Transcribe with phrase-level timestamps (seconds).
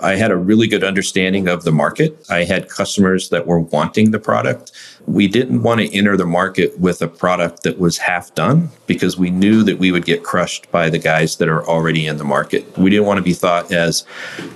[0.00, 2.22] I had a really good understanding of the market.
[2.28, 4.70] I had customers that were wanting the product.
[5.06, 9.16] We didn't want to enter the market with a product that was half done because
[9.16, 12.24] we knew that we would get crushed by the guys that are already in the
[12.24, 12.76] market.
[12.76, 14.04] We didn't want to be thought as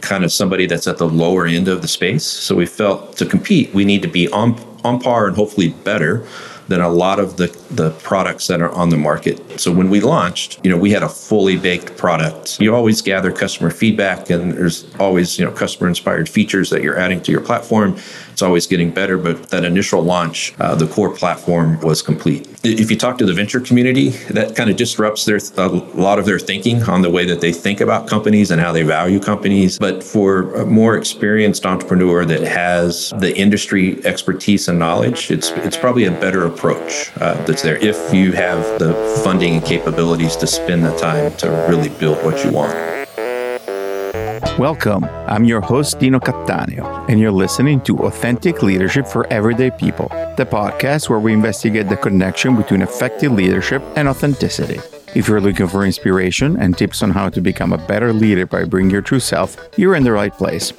[0.03, 2.27] kind of somebody that's at the lower end of the space.
[2.27, 6.27] So we felt to compete, we need to be on, on par and hopefully better
[6.71, 9.61] than a lot of the, the products that are on the market.
[9.61, 12.61] So when we launched, you know, we had a fully baked product.
[12.61, 16.97] You always gather customer feedback and there's always, you know, customer inspired features that you're
[16.97, 17.99] adding to your platform.
[18.41, 22.49] It's always getting better, but that initial launch, uh, the core platform was complete.
[22.65, 26.25] If you talk to the venture community, that kind of disrupts their a lot of
[26.25, 29.79] their thinking on the way that they think about companies and how they value companies.
[29.79, 35.77] But for a more experienced entrepreneur that has the industry expertise and knowledge, it's it's
[35.77, 40.47] probably a better approach uh, that's there if you have the funding and capabilities to
[40.47, 43.00] spend the time to really build what you want.
[44.59, 45.05] Welcome.
[45.27, 50.45] I'm your host, Dino Cattaneo, and you're listening to Authentic Leadership for Everyday People, the
[50.45, 54.79] podcast where we investigate the connection between effective leadership and authenticity.
[55.15, 58.65] If you're looking for inspiration and tips on how to become a better leader by
[58.65, 60.73] bringing your true self, you're in the right place.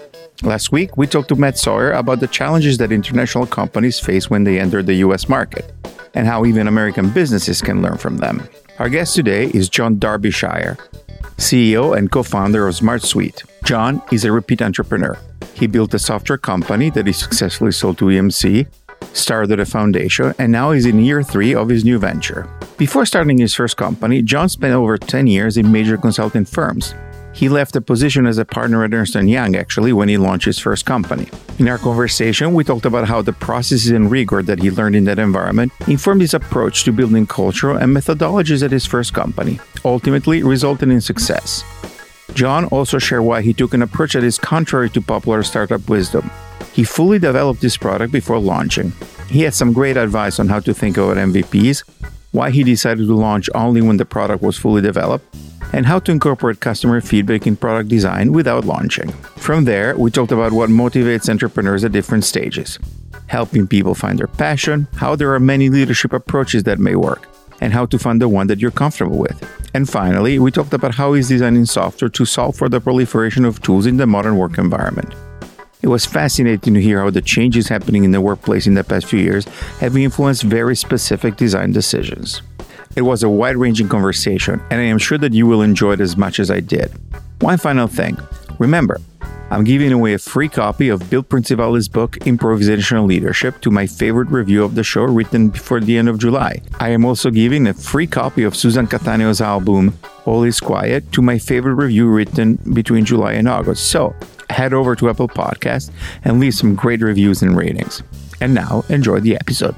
[0.43, 4.43] Last week, we talked to Matt Sawyer about the challenges that international companies face when
[4.43, 5.71] they enter the US market
[6.13, 8.47] and how even American businesses can learn from them.
[8.79, 10.77] Our guest today is John Darbyshire,
[11.41, 13.43] CEO and co founder of SmartSuite.
[13.63, 15.17] John is a repeat entrepreneur.
[15.55, 18.67] He built a software company that he successfully sold to EMC,
[19.13, 22.47] started a foundation, and now is in year three of his new venture.
[22.77, 26.93] Before starting his first company, John spent over 10 years in major consulting firms,
[27.33, 30.45] he left a position as a partner at Ernst & Young actually when he launched
[30.45, 31.27] his first company.
[31.59, 35.05] In our conversation, we talked about how the processes and rigor that he learned in
[35.05, 40.43] that environment informed his approach to building culture and methodologies at his first company, ultimately
[40.43, 41.63] resulting in success.
[42.33, 46.29] John also shared why he took an approach that is contrary to popular startup wisdom.
[46.73, 48.93] He fully developed this product before launching.
[49.27, 51.83] He had some great advice on how to think about MVPs,
[52.31, 55.25] why he decided to launch only when the product was fully developed,
[55.73, 59.11] and how to incorporate customer feedback in product design without launching.
[59.37, 62.79] From there, we talked about what motivates entrepreneurs at different stages,
[63.27, 67.27] helping people find their passion, how there are many leadership approaches that may work,
[67.61, 69.37] and how to find the one that you're comfortable with.
[69.73, 73.61] And finally, we talked about how is designing software to solve for the proliferation of
[73.61, 75.13] tools in the modern work environment.
[75.81, 79.07] It was fascinating to hear how the changes happening in the workplace in the past
[79.07, 79.45] few years
[79.79, 82.43] have influenced very specific design decisions.
[82.95, 86.01] It was a wide ranging conversation, and I am sure that you will enjoy it
[86.01, 86.91] as much as I did.
[87.39, 88.17] One final thing
[88.59, 88.99] remember,
[89.49, 94.29] I'm giving away a free copy of Bill Principalli's book, Improvisational Leadership, to my favorite
[94.29, 96.61] review of the show written before the end of July.
[96.79, 101.21] I am also giving a free copy of Susan Cattaneo's album, All is Quiet, to
[101.21, 103.87] my favorite review written between July and August.
[103.87, 104.15] So
[104.49, 105.91] head over to Apple Podcasts
[106.23, 108.03] and leave some great reviews and ratings.
[108.39, 109.75] And now, enjoy the episode.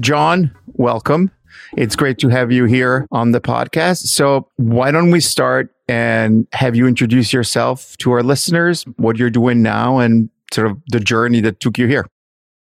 [0.00, 0.50] John,
[0.82, 1.30] welcome.
[1.76, 4.08] It's great to have you here on the podcast.
[4.08, 9.30] So, why don't we start and have you introduce yourself to our listeners, what you're
[9.30, 12.06] doing now, and sort of the journey that took you here?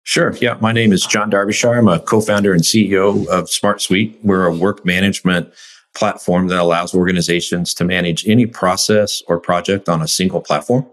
[0.04, 0.36] Sure.
[0.42, 0.58] Yeah.
[0.60, 1.78] My name is John Darbyshire.
[1.78, 4.18] I'm a co founder and CEO of SmartSuite.
[4.22, 5.52] We're a work management
[5.96, 10.86] platform that allows organizations to manage any process or project on a single platform.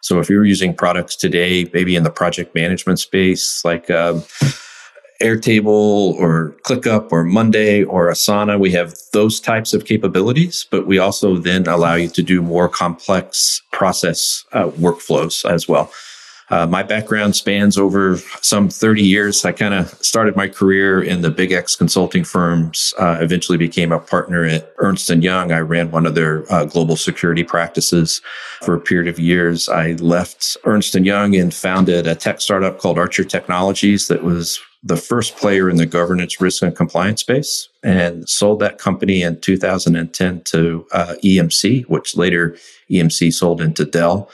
[0.00, 4.24] So, if you're using products today, maybe in the project management space, like um,
[5.22, 8.58] Airtable or ClickUp or Monday or Asana.
[8.58, 12.68] We have those types of capabilities, but we also then allow you to do more
[12.68, 15.90] complex process uh, workflows as well.
[16.52, 19.42] Uh, my background spans over some 30 years.
[19.42, 23.90] I kind of started my career in the big X consulting firms, uh, eventually became
[23.90, 25.50] a partner at Ernst & Young.
[25.50, 28.20] I ran one of their uh, global security practices
[28.60, 29.70] for a period of years.
[29.70, 34.60] I left Ernst & Young and founded a tech startup called Archer Technologies that was
[34.82, 39.40] the first player in the governance, risk, and compliance space and sold that company in
[39.40, 42.56] 2010 to uh, EMC, which later
[42.90, 44.28] EMC sold into Dell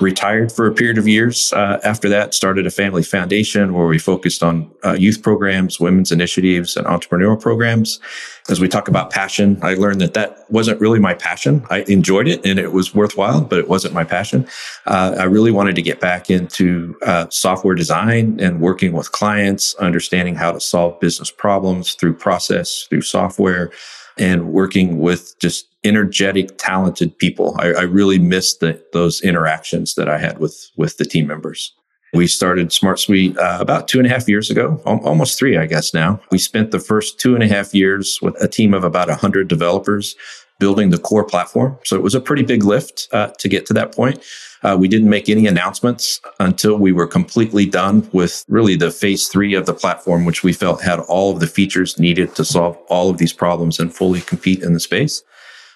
[0.00, 1.52] retired for a period of years.
[1.52, 6.12] Uh, after that, started a family foundation where we focused on uh, youth programs, women's
[6.12, 8.00] initiatives, and entrepreneurial programs.
[8.48, 11.66] As we talk about passion, I learned that that wasn't really my passion.
[11.68, 14.48] I enjoyed it and it was worthwhile, but it wasn't my passion.
[14.86, 19.74] Uh, I really wanted to get back into uh, software design and working with clients,
[19.76, 23.70] understanding how to solve business problems through process, through software
[24.18, 27.56] and working with just energetic, talented people.
[27.58, 31.74] I, I really missed the, those interactions that I had with with the team members.
[32.14, 35.92] We started SmartSuite uh, about two and a half years ago, almost three, I guess
[35.92, 36.20] now.
[36.30, 39.46] We spent the first two and a half years with a team of about 100
[39.46, 40.16] developers
[40.58, 41.78] building the core platform.
[41.84, 44.22] So it was a pretty big lift uh, to get to that point.
[44.62, 49.28] Uh, we didn't make any announcements until we were completely done with really the phase
[49.28, 52.76] three of the platform, which we felt had all of the features needed to solve
[52.88, 55.22] all of these problems and fully compete in the space,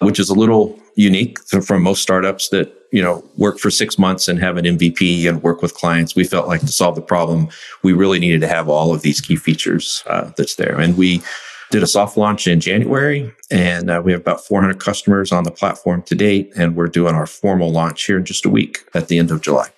[0.00, 4.28] which is a little unique from most startups that you know work for six months
[4.28, 6.16] and have an MVP and work with clients.
[6.16, 7.48] We felt like to solve the problem,
[7.82, 11.22] we really needed to have all of these key features uh, that's there, and we
[11.72, 15.50] did a soft launch in January, and uh, we have about 400 customers on the
[15.50, 19.08] platform to date, and we're doing our formal launch here in just a week at
[19.08, 19.68] the end of July.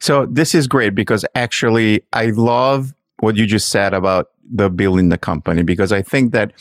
[0.00, 5.08] So this is great because actually I love what you just said about the building
[5.08, 6.52] the company because I think that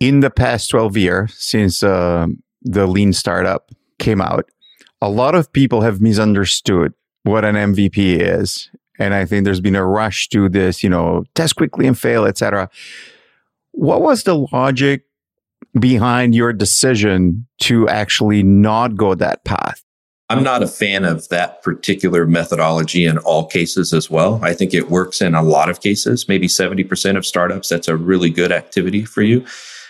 [0.00, 2.26] in the past 12 years since uh,
[2.62, 4.48] the lean startup came out,
[5.02, 6.94] a lot of people have misunderstood
[7.24, 8.70] what an MVP is.
[8.98, 12.24] And I think there's been a rush to this, you know, test quickly and fail,
[12.24, 12.70] etc.
[13.76, 15.02] What was the logic
[15.78, 19.82] behind your decision to actually not go that path?
[20.30, 24.40] I'm not a fan of that particular methodology in all cases as well.
[24.42, 27.68] I think it works in a lot of cases, maybe 70% of startups.
[27.68, 29.44] That's a really good activity for you.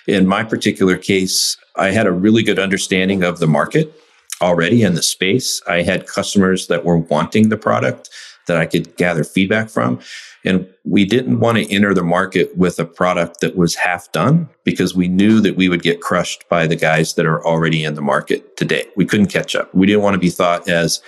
[0.08, 3.92] In my particular case, I had a really good understanding of the market
[4.40, 5.62] already in the space.
[5.69, 8.10] I had customers that were wanting the product
[8.46, 10.00] that I could gather feedback from.
[10.44, 14.49] And we didn't want to enter the market with a product that was half done
[14.62, 17.94] because we knew that we would get crushed by the guys that are already in
[17.94, 18.87] the market today.
[18.94, 19.75] We couldn't catch up.
[19.75, 21.00] We didn't want to be thought as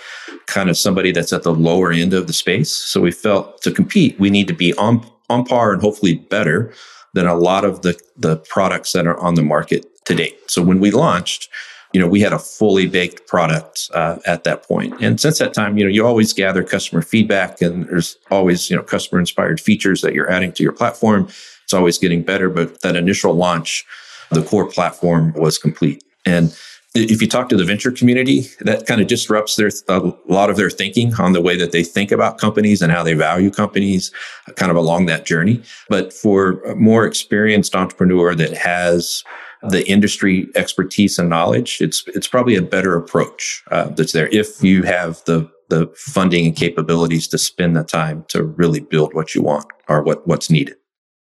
[0.47, 2.71] kind of somebody that's at the lower end of the space.
[2.71, 6.73] So we felt to compete, we need to be on, on par and hopefully better
[7.13, 10.33] than a lot of the, the products that are on the market today.
[10.47, 11.49] So when we launched,
[11.93, 14.93] you know, we had a fully baked product uh, at that point.
[15.01, 18.75] And since that time, you know, you always gather customer feedback and there's always, you
[18.75, 21.27] know, customer inspired features that you're adding to your platform.
[21.63, 22.49] It's always getting better.
[22.49, 23.85] But that initial launch,
[24.31, 26.03] the core platform was complete.
[26.25, 26.55] And
[26.93, 30.57] if you talk to the venture community, that kind of disrupts their a lot of
[30.57, 34.11] their thinking on the way that they think about companies and how they value companies,
[34.55, 35.61] kind of along that journey.
[35.89, 39.23] But for a more experienced entrepreneur that has
[39.69, 44.63] the industry expertise and knowledge, it's it's probably a better approach uh, that's there if
[44.63, 49.35] you have the the funding and capabilities to spend the time to really build what
[49.35, 50.75] you want or what what's needed.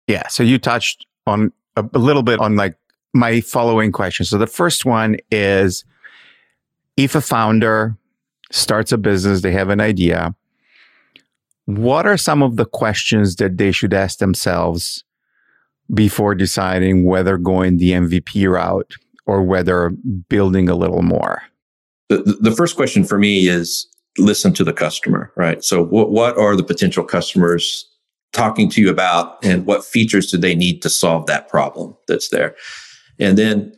[0.08, 0.28] Yeah.
[0.28, 2.76] So you touched on a, a little bit on like
[3.14, 4.30] my following questions.
[4.30, 5.84] So the first one is
[6.96, 7.96] if a founder
[8.52, 10.36] starts a business, they have an idea.
[11.66, 15.04] What are some of the questions that they should ask themselves
[15.94, 18.96] before deciding whether going the MVP route
[19.26, 19.92] or whether
[20.30, 21.44] building a little more?
[22.10, 23.88] The, the first question for me is
[24.18, 25.64] listen to the customer, right?
[25.64, 27.88] So what, what are the potential customers
[28.34, 32.30] talking to you about and what features do they need to solve that problem that's
[32.30, 32.56] there?
[33.20, 33.74] And then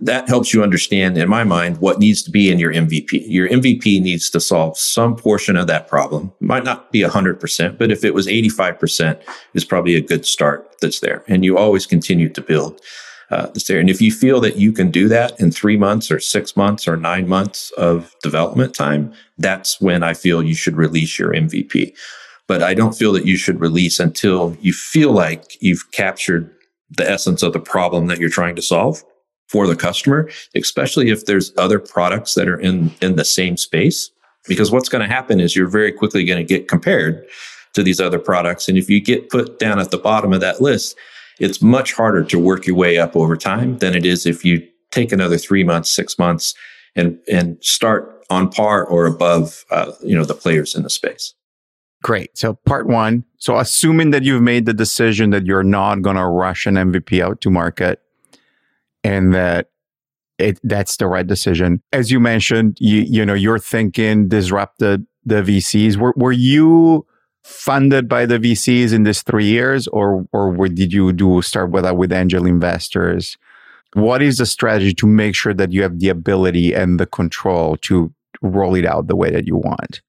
[0.00, 3.24] that helps you understand, in my mind, what needs to be in your MVP.
[3.26, 6.32] Your MVP needs to solve some portion of that problem.
[6.40, 9.20] It might not be 100%, but if it was 85%,
[9.54, 11.24] is probably a good start that's there.
[11.28, 12.80] And you always continue to build
[13.30, 13.80] uh, that's there.
[13.80, 16.86] And if you feel that you can do that in three months or six months
[16.86, 21.96] or nine months of development time, that's when I feel you should release your MVP.
[22.46, 26.54] But I don't feel that you should release until you feel like you've captured
[26.90, 29.02] the essence of the problem that you're trying to solve
[29.48, 34.10] for the customer, especially if there's other products that are in, in the same space.
[34.48, 37.26] Because what's going to happen is you're very quickly going to get compared
[37.74, 38.68] to these other products.
[38.68, 40.96] And if you get put down at the bottom of that list,
[41.38, 44.66] it's much harder to work your way up over time than it is if you
[44.90, 46.54] take another three months, six months
[46.94, 51.34] and, and start on par or above, uh, you know, the players in the space.
[52.02, 52.36] Great.
[52.36, 53.24] So part one.
[53.38, 57.20] So assuming that you've made the decision that you're not going to rush an MVP
[57.20, 58.00] out to market,
[59.06, 59.70] and that
[60.38, 61.82] it that's the right decision.
[61.92, 65.96] As you mentioned, you you know you're thinking disrupted the VCs.
[65.96, 67.06] Were were you
[67.44, 71.86] funded by the VCs in this three years, or or did you do start with
[71.86, 73.36] uh, with angel investors?
[73.94, 77.76] What is the strategy to make sure that you have the ability and the control
[77.78, 80.02] to roll it out the way that you want?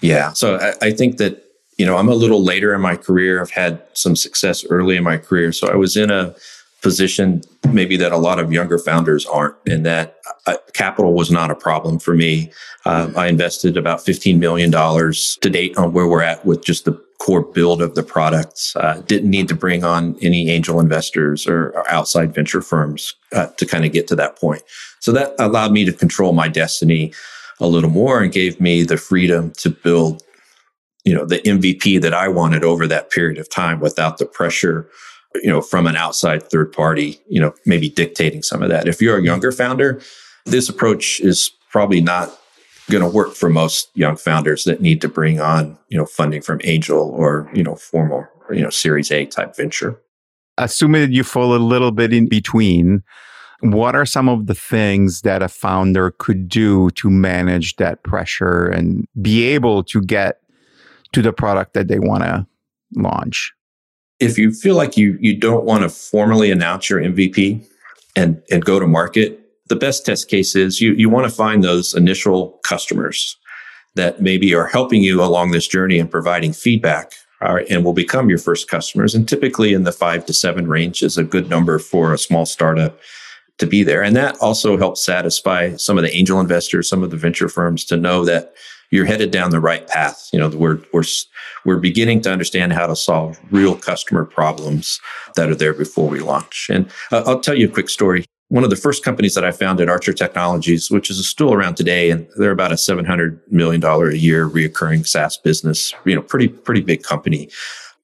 [0.00, 1.44] Yeah, so I, I think that
[1.78, 3.40] you know I'm a little later in my career.
[3.40, 6.34] I've had some success early in my career, so I was in a
[6.84, 7.40] position
[7.72, 11.54] maybe that a lot of younger founders aren't and that uh, capital was not a
[11.54, 12.52] problem for me.
[12.84, 16.92] Um, i invested about $15 million to date on where we're at with just the
[17.18, 18.76] core build of the products.
[18.76, 23.46] Uh, didn't need to bring on any angel investors or, or outside venture firms uh,
[23.56, 24.62] to kind of get to that point.
[25.00, 27.14] So that allowed me to control my destiny
[27.60, 30.22] a little more and gave me the freedom to build
[31.04, 34.88] you know the mvp that i wanted over that period of time without the pressure
[35.42, 38.86] you know, from an outside third party, you know, maybe dictating some of that.
[38.86, 39.26] If you're a mm-hmm.
[39.26, 40.00] younger founder,
[40.44, 42.38] this approach is probably not
[42.90, 46.42] going to work for most young founders that need to bring on, you know, funding
[46.42, 49.98] from angel or, you know, formal, you know, series A type venture.
[50.58, 53.02] Assuming that you fall a little bit in between,
[53.60, 58.66] what are some of the things that a founder could do to manage that pressure
[58.66, 60.40] and be able to get
[61.12, 62.46] to the product that they want to
[62.94, 63.52] launch?
[64.24, 67.64] If you feel like you you don't want to formally announce your MVP
[68.16, 71.62] and and go to market, the best test case is you you want to find
[71.62, 73.36] those initial customers
[73.94, 78.28] that maybe are helping you along this journey and providing feedback uh, and will become
[78.28, 79.14] your first customers.
[79.14, 82.46] And typically in the five to seven range is a good number for a small
[82.46, 82.98] startup
[83.58, 84.02] to be there.
[84.02, 87.84] And that also helps satisfy some of the angel investors, some of the venture firms
[87.84, 88.54] to know that
[88.94, 90.30] you're headed down the right path.
[90.32, 91.02] You know, we're, we're,
[91.64, 95.00] we're beginning to understand how to solve real customer problems
[95.34, 96.68] that are there before we launch.
[96.70, 98.24] And uh, I'll tell you a quick story.
[98.50, 102.10] One of the first companies that I founded, Archer Technologies, which is still around today,
[102.10, 106.82] and they're about a $700 million a year reoccurring SaaS business, you know, pretty, pretty
[106.82, 107.50] big company.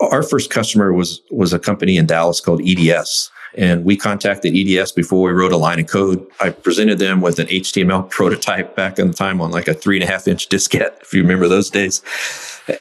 [0.01, 3.31] Our first customer was, was a company in Dallas called EDS.
[3.57, 6.25] And we contacted EDS before we wrote a line of code.
[6.41, 9.97] I presented them with an HTML prototype back in the time on like a three
[9.97, 12.03] and a half inch diskette, if you remember those days.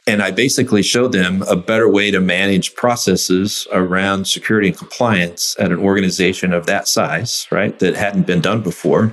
[0.06, 5.56] And I basically showed them a better way to manage processes around security and compliance
[5.58, 7.76] at an organization of that size, right?
[7.80, 9.12] That hadn't been done before.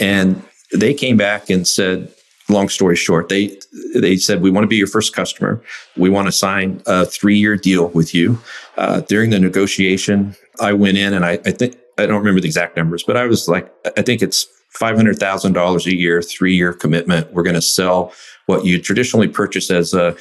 [0.00, 2.12] And they came back and said,
[2.48, 3.56] long story short, they
[3.94, 5.62] they said we want to be your first customer.
[5.96, 8.38] We want to sign a three year deal with you.
[8.76, 12.46] Uh, during the negotiation, I went in and I, I think I don't remember the
[12.46, 16.22] exact numbers, but I was like, I think it's five hundred thousand dollars a year,
[16.22, 17.32] three year commitment.
[17.32, 18.12] We're going to sell
[18.46, 20.16] what you traditionally purchase as a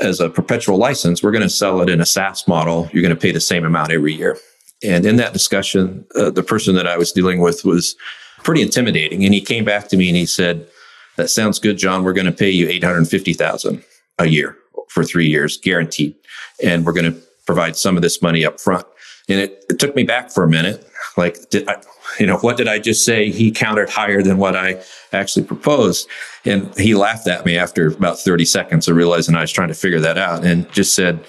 [0.00, 1.22] as a perpetual license.
[1.22, 2.88] We're going to sell it in a SaaS model.
[2.92, 4.38] You're going to pay the same amount every year.
[4.84, 7.96] And in that discussion, uh, the person that I was dealing with was
[8.44, 10.68] pretty intimidating, and he came back to me and he said
[11.16, 12.04] that sounds good, John.
[12.04, 13.82] We're going to pay you 850,000
[14.20, 14.56] a year
[14.88, 16.14] for three years, guaranteed.
[16.62, 18.86] And we're going to provide some of this money up front.
[19.28, 20.86] And it, it took me back for a minute.
[21.16, 21.76] Like, did I,
[22.18, 23.30] you know, what did I just say?
[23.30, 24.82] He countered higher than what I
[25.12, 26.08] actually proposed.
[26.44, 29.74] And he laughed at me after about 30 seconds of realizing I was trying to
[29.74, 31.24] figure that out and just said,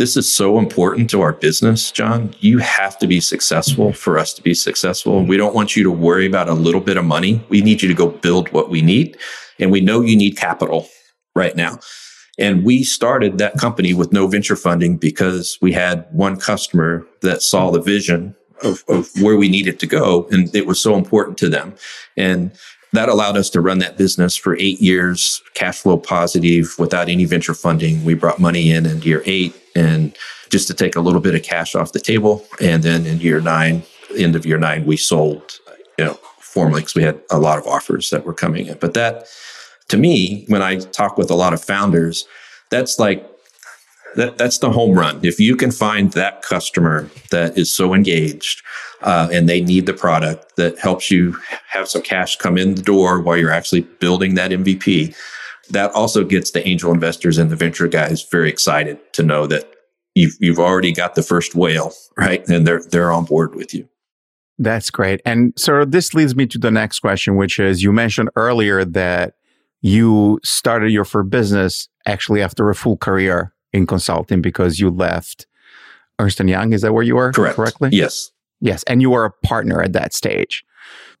[0.00, 2.34] this is so important to our business, John.
[2.38, 3.96] You have to be successful mm-hmm.
[3.96, 5.22] for us to be successful.
[5.22, 7.44] We don't want you to worry about a little bit of money.
[7.50, 9.18] We need you to go build what we need.
[9.58, 10.88] And we know you need capital
[11.34, 11.80] right now.
[12.40, 17.42] And we started that company with no venture funding because we had one customer that
[17.42, 20.26] saw the vision of, of where we needed to go.
[20.30, 21.74] And it was so important to them.
[22.16, 22.50] And
[22.92, 27.24] that allowed us to run that business for eight years, cash flow positive without any
[27.24, 28.04] venture funding.
[28.04, 30.16] We brought money in in year eight and
[30.48, 32.44] just to take a little bit of cash off the table.
[32.60, 33.84] And then in year nine,
[34.16, 35.60] end of year nine, we sold,
[35.98, 38.78] you know, formally because we had a lot of offers that were coming in.
[38.78, 39.26] But that,
[39.90, 42.26] to me, when I talk with a lot of founders,
[42.70, 43.26] that's like
[44.16, 45.20] that, that's the home run.
[45.22, 48.62] If you can find that customer that is so engaged
[49.02, 51.36] uh, and they need the product that helps you
[51.68, 55.14] have some cash come in the door while you're actually building that MVP,
[55.70, 59.68] that also gets the angel investors and the venture guys very excited to know that
[60.14, 62.46] you've you've already got the first whale, right?
[62.48, 63.88] And they're they're on board with you.
[64.58, 65.22] That's great.
[65.24, 69.34] And so this leads me to the next question, which is you mentioned earlier that
[69.82, 75.46] you started your first business actually after a full career in consulting because you left
[76.18, 76.72] Ernst and Young.
[76.72, 77.32] Is that where you were?
[77.32, 77.56] Correct.
[77.56, 77.90] Correctly?
[77.92, 78.30] Yes.
[78.60, 78.82] Yes.
[78.84, 80.64] And you were a partner at that stage.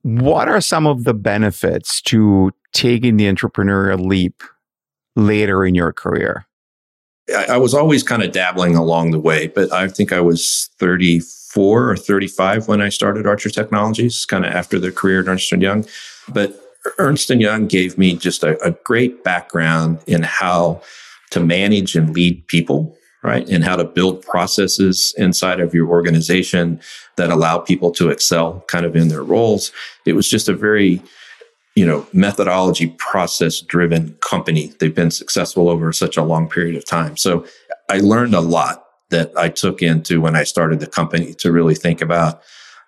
[0.02, 4.42] What are some of the benefits to taking the entrepreneurial leap
[5.16, 6.46] later in your career?
[7.34, 10.70] I, I was always kind of dabbling along the way, but I think I was
[10.78, 15.52] 34 or 35 when I started Archer Technologies, kind of after the career at Ernst
[15.52, 15.86] and Young.
[16.28, 16.58] But
[16.98, 20.80] Ernst and Young gave me just a, a great background in how
[21.30, 23.48] to manage and lead people, right?
[23.48, 26.80] And how to build processes inside of your organization
[27.16, 29.72] that allow people to excel kind of in their roles.
[30.06, 31.02] It was just a very,
[31.76, 34.72] you know, methodology process driven company.
[34.78, 37.16] They've been successful over such a long period of time.
[37.16, 37.46] So
[37.90, 41.74] I learned a lot that I took into when I started the company to really
[41.74, 42.40] think about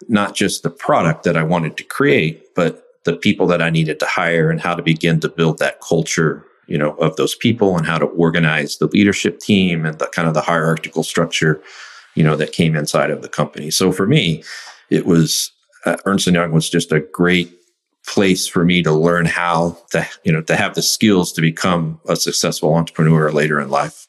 [0.09, 3.99] not just the product that I wanted to create, but the people that I needed
[4.01, 7.77] to hire and how to begin to build that culture you know, of those people
[7.77, 11.63] and how to organize the leadership team and the kind of the hierarchical structure,
[12.15, 13.71] you know, that came inside of the company.
[13.71, 14.43] So for me,
[14.89, 15.53] it was
[15.85, 17.53] uh, Ernst and Young was just a great
[18.07, 22.01] place for me to learn how to, you know, to have the skills to become
[22.09, 24.09] a successful entrepreneur later in life.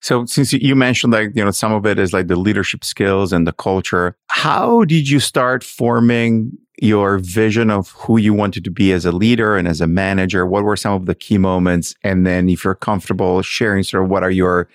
[0.00, 3.32] So since you mentioned like, you know, some of it is like the leadership skills
[3.32, 8.70] and the culture, how did you start forming your vision of who you wanted to
[8.70, 10.46] be as a leader and as a manager?
[10.46, 11.94] What were some of the key moments?
[12.02, 14.68] And then if you're comfortable sharing sort of what are your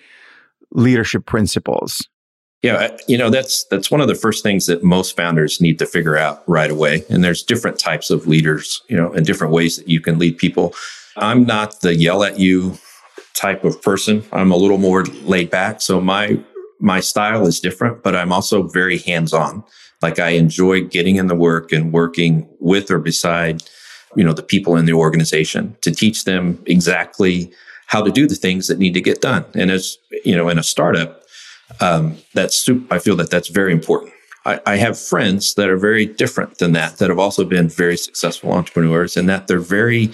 [0.72, 2.06] leadership principles?
[2.62, 5.86] Yeah, you know that's that's one of the first things that most founders need to
[5.86, 7.04] figure out right away.
[7.08, 10.38] And there's different types of leaders, you know, and different ways that you can lead
[10.38, 10.74] people.
[11.16, 12.76] I'm not the yell at you
[13.34, 14.24] type of person.
[14.32, 15.80] I'm a little more laid back.
[15.80, 16.38] So my
[16.80, 19.64] my style is different, but I'm also very hands-on.
[20.02, 23.62] Like I enjoy getting in the work and working with or beside,
[24.16, 27.50] you know, the people in the organization to teach them exactly
[27.86, 29.44] how to do the things that need to get done.
[29.54, 31.22] And as you know, in a startup,
[31.80, 34.12] um, that's I feel that that's very important.
[34.44, 37.96] I, I have friends that are very different than that that have also been very
[37.96, 40.10] successful entrepreneurs, and that they're very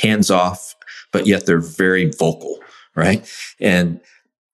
[0.00, 0.74] hands off,
[1.12, 2.58] but yet they're very vocal
[2.98, 3.30] right?
[3.60, 4.00] And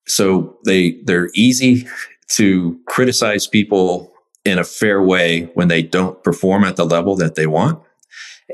[0.06, 1.88] so they they're easy
[2.28, 4.12] to criticize people
[4.44, 7.82] in a fair way when they don't perform at the level that they want.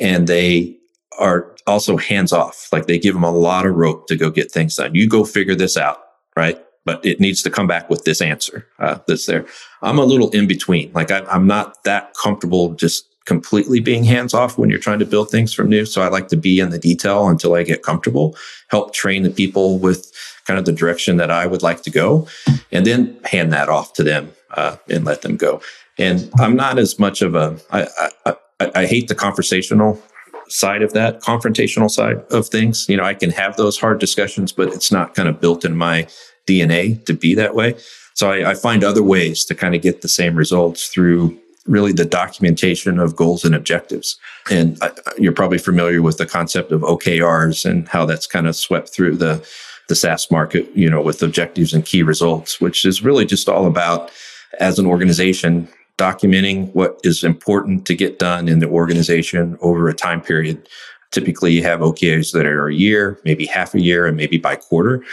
[0.01, 0.79] And they
[1.19, 2.69] are also hands off.
[2.73, 4.95] Like they give them a lot of rope to go get things done.
[4.95, 5.99] You go figure this out,
[6.37, 6.63] right?
[6.85, 9.45] But it needs to come back with this answer uh, that's there.
[9.83, 10.93] I'm a little in between.
[10.93, 15.05] Like I, I'm not that comfortable just completely being hands off when you're trying to
[15.05, 15.85] build things from new.
[15.85, 18.35] So I like to be in the detail until I get comfortable,
[18.69, 20.11] help train the people with
[20.47, 22.27] kind of the direction that I would like to go,
[22.73, 25.61] and then hand that off to them uh, and let them go.
[25.99, 30.01] And I'm not as much of a, I, I, I, I hate the conversational
[30.49, 32.87] side of that, confrontational side of things.
[32.89, 35.77] You know, I can have those hard discussions, but it's not kind of built in
[35.77, 36.07] my
[36.47, 37.77] DNA to be that way.
[38.15, 41.93] So I, I find other ways to kind of get the same results through really
[41.93, 44.19] the documentation of goals and objectives.
[44.51, 44.79] And
[45.19, 49.17] you're probably familiar with the concept of OKRs and how that's kind of swept through
[49.17, 49.47] the
[49.89, 53.67] the SaaS market, you know, with objectives and key results, which is really just all
[53.67, 54.13] about
[54.59, 59.95] as an organization documenting what is important to get done in the organization over a
[59.95, 60.67] time period.
[61.11, 64.57] Typically, you have OKRs that are a year, maybe half a year, and maybe by
[64.57, 65.05] quarter.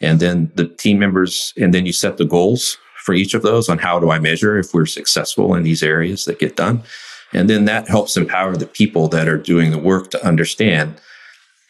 [0.00, 3.68] And then the team members, and then you set the goals for each of those
[3.68, 6.82] on how do I measure if we're successful in these areas that get done.
[7.32, 11.00] And then that helps empower the people that are doing the work to understand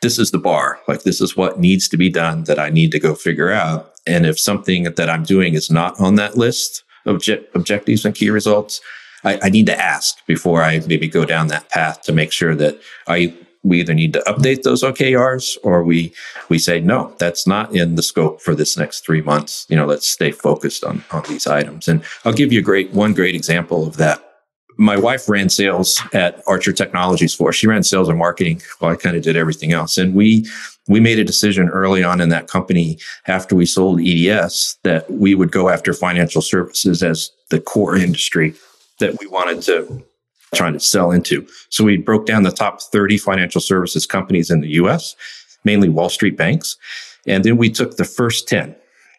[0.02, 0.80] this is the bar.
[0.86, 3.92] Like this is what needs to be done that I need to go figure out.
[4.06, 8.30] And if something that I'm doing is not on that list obje- objectives and key
[8.30, 8.80] results,
[9.24, 12.54] I, I need to ask before I maybe go down that path to make sure
[12.54, 16.12] that I we either need to update those OKRs or we
[16.48, 19.66] we say no, that's not in the scope for this next three months.
[19.68, 21.88] You know, let's stay focused on on these items.
[21.88, 24.23] And I'll give you a great one great example of that.
[24.76, 27.52] My wife ran sales at Archer Technologies for.
[27.52, 29.98] She ran sales and marketing while I kind of did everything else.
[29.98, 30.48] And we
[30.86, 35.34] we made a decision early on in that company after we sold EDS that we
[35.34, 38.54] would go after financial services as the core industry
[39.00, 40.04] that we wanted to
[40.54, 41.46] trying to sell into.
[41.70, 45.16] So we broke down the top 30 financial services companies in the US,
[45.64, 46.76] mainly Wall Street banks.
[47.26, 48.74] And then we took the first 10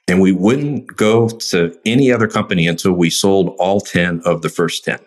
[0.07, 4.49] and we wouldn't go to any other company until we sold all 10 of the
[4.49, 4.99] first 10.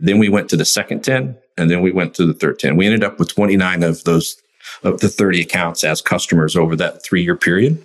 [0.00, 2.76] Then we went to the second 10 and then we went to the third 10.
[2.76, 4.40] We ended up with 29 of those
[4.82, 7.84] of the 30 accounts as customers over that three year period.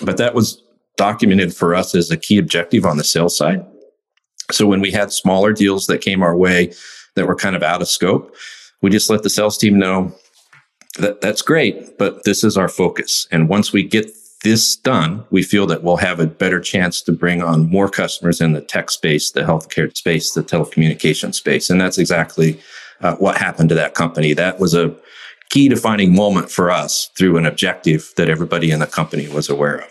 [0.00, 0.62] But that was
[0.96, 3.64] documented for us as a key objective on the sales side.
[4.50, 6.72] So when we had smaller deals that came our way,
[7.18, 8.34] that were kind of out of scope.
[8.80, 10.14] We just let the sales team know
[10.98, 13.26] that that's great, but this is our focus.
[13.30, 14.10] And once we get
[14.42, 18.40] this done, we feel that we'll have a better chance to bring on more customers
[18.40, 21.70] in the tech space, the healthcare space, the telecommunication space.
[21.70, 22.60] And that's exactly
[23.00, 24.32] uh, what happened to that company.
[24.32, 24.94] That was a
[25.50, 29.78] key defining moment for us through an objective that everybody in the company was aware
[29.78, 29.90] of.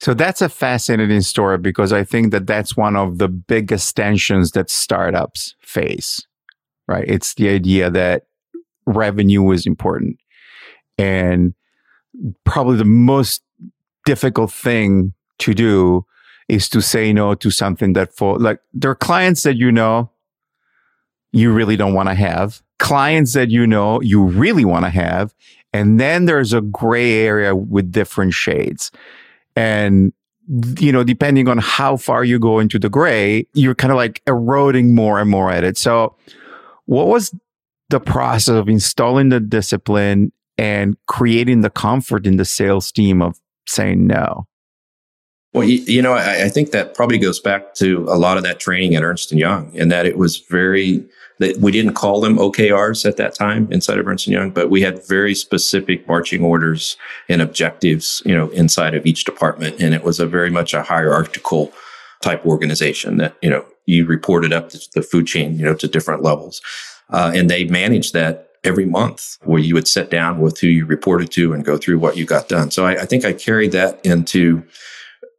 [0.00, 4.50] So that's a fascinating story because I think that that's one of the biggest tensions
[4.52, 6.26] that startups face
[6.86, 7.04] right?
[7.06, 8.24] It's the idea that
[8.86, 10.18] revenue is important.
[10.98, 11.54] And
[12.44, 13.42] probably the most
[14.04, 16.04] difficult thing to do
[16.48, 20.10] is to say no to something that for like there are clients that you know
[21.32, 25.34] you really don't want to have, clients that you know you really want to have,
[25.72, 28.92] and then there's a gray area with different shades.
[29.56, 30.12] And
[30.78, 34.22] you know, depending on how far you go into the gray, you're kind of like
[34.26, 35.78] eroding more and more at it.
[35.78, 36.14] So
[36.84, 37.34] what was
[37.88, 43.40] the process of installing the discipline and creating the comfort in the sales team of
[43.66, 44.46] saying no?
[45.54, 48.42] Well, you, you know, I, I, think that probably goes back to a lot of
[48.42, 51.04] that training at Ernst and Young, and that it was very
[51.38, 54.70] that we didn't call them OKRs at that time inside of Ernst and Young, but
[54.70, 56.96] we had very specific marching orders
[57.28, 60.82] and objectives, you know, inside of each department, and it was a very much a
[60.82, 61.72] hierarchical
[62.20, 66.22] type organization that you know you reported up the food chain, you know, to different
[66.22, 66.60] levels,
[67.10, 70.86] uh, and they managed that every month where you would sit down with who you
[70.86, 72.70] reported to and go through what you got done.
[72.70, 74.64] So I, I think I carried that into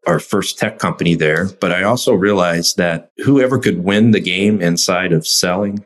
[0.08, 1.50] our first tech company there.
[1.60, 5.84] But I also realized that whoever could win the game inside of selling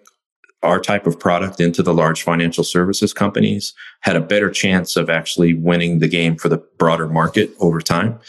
[0.61, 5.09] our type of product into the large financial services companies had a better chance of
[5.09, 8.19] actually winning the game for the broader market over time.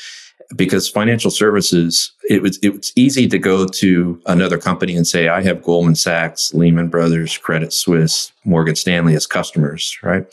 [0.57, 5.29] Because financial services, it was, it was easy to go to another company and say,
[5.29, 10.27] I have Goldman Sachs, Lehman Brothers, Credit Suisse, Morgan Stanley as customers, right?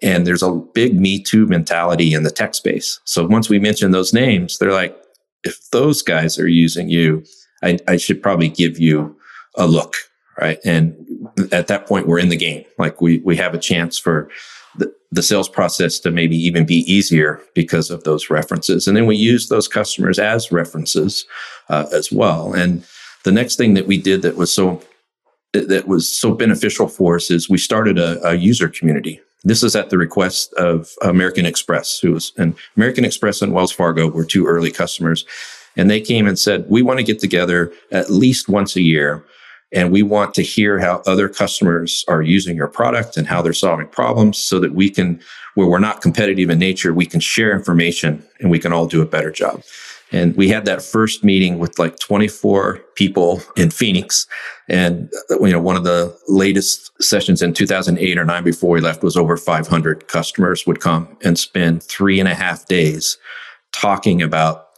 [0.00, 3.00] And there's a big Me Too mentality in the tech space.
[3.04, 4.96] So once we mention those names, they're like,
[5.44, 7.22] if those guys are using you,
[7.62, 9.14] I, I should probably give you
[9.56, 9.94] a look.
[10.40, 10.58] Right.
[10.64, 10.96] And
[11.52, 12.64] at that point, we're in the game.
[12.78, 14.30] Like we, we have a chance for
[14.76, 18.86] the, sales process to maybe even be easier because of those references.
[18.86, 21.26] And then we use those customers as references
[21.68, 22.54] uh, as well.
[22.54, 22.84] And
[23.24, 24.82] the next thing that we did that was so
[25.52, 29.74] that was so beneficial for us is we started a, a user community this is
[29.74, 34.24] at the request of American Express, who was, and American Express and Wells Fargo were
[34.24, 35.24] two early customers.
[35.76, 39.24] And they came and said, we want to get together at least once a year.
[39.72, 43.52] And we want to hear how other customers are using your product and how they're
[43.52, 45.20] solving problems so that we can,
[45.54, 49.00] where we're not competitive in nature, we can share information and we can all do
[49.00, 49.62] a better job.
[50.12, 54.26] And we had that first meeting with like 24 people in Phoenix.
[54.68, 59.04] And, you know, one of the latest sessions in 2008 or nine before we left
[59.04, 63.18] was over 500 customers would come and spend three and a half days
[63.72, 64.69] talking about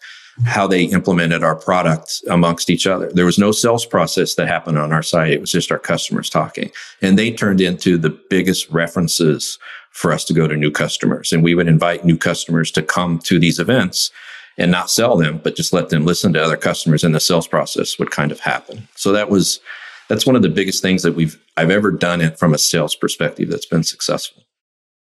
[0.45, 3.11] how they implemented our product amongst each other.
[3.12, 5.33] There was no sales process that happened on our site.
[5.33, 6.71] It was just our customers talking.
[7.03, 9.59] And they turned into the biggest references
[9.90, 11.33] for us to go to new customers.
[11.33, 14.11] And we would invite new customers to come to these events
[14.57, 17.47] and not sell them, but just let them listen to other customers and the sales
[17.47, 18.88] process would kind of happen.
[18.97, 19.61] So that was,
[20.09, 22.95] that's one of the biggest things that we've, I've ever done it from a sales
[22.95, 24.45] perspective that's been successful.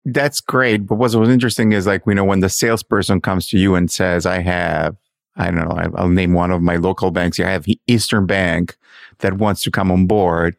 [0.06, 0.86] That's great.
[0.86, 3.90] But what was interesting is like, you know, when the salesperson comes to you and
[3.90, 4.98] says, I have,
[5.36, 7.40] I don't know, I'll name one of my local banks.
[7.40, 8.78] I have Eastern Bank
[9.20, 10.56] that wants to come on board.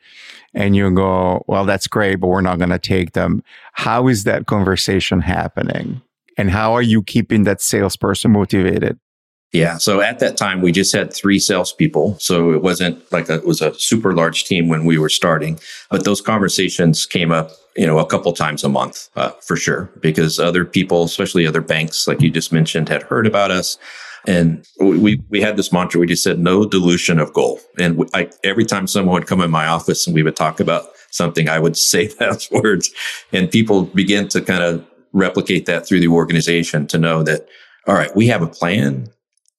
[0.52, 3.42] And you go, well, that's great, but we're not going to take them.
[3.72, 6.00] How is that conversation happening?
[6.38, 8.98] And how are you keeping that salesperson motivated?
[9.52, 9.78] Yeah.
[9.78, 12.18] So at that time, we just had three salespeople.
[12.18, 15.60] So it wasn't like a, it was a super large team when we were starting,
[15.90, 19.92] but those conversations came up, you know, a couple times a month, uh, for sure,
[20.00, 23.78] because other people, especially other banks, like you just mentioned, had heard about us.
[24.26, 26.00] And we, we had this mantra.
[26.00, 27.60] We just said no dilution of goal.
[27.78, 30.86] And I, every time someone would come in my office and we would talk about
[31.10, 32.90] something, I would say those words
[33.32, 37.46] and people begin to kind of replicate that through the organization to know that,
[37.86, 39.08] all right, we have a plan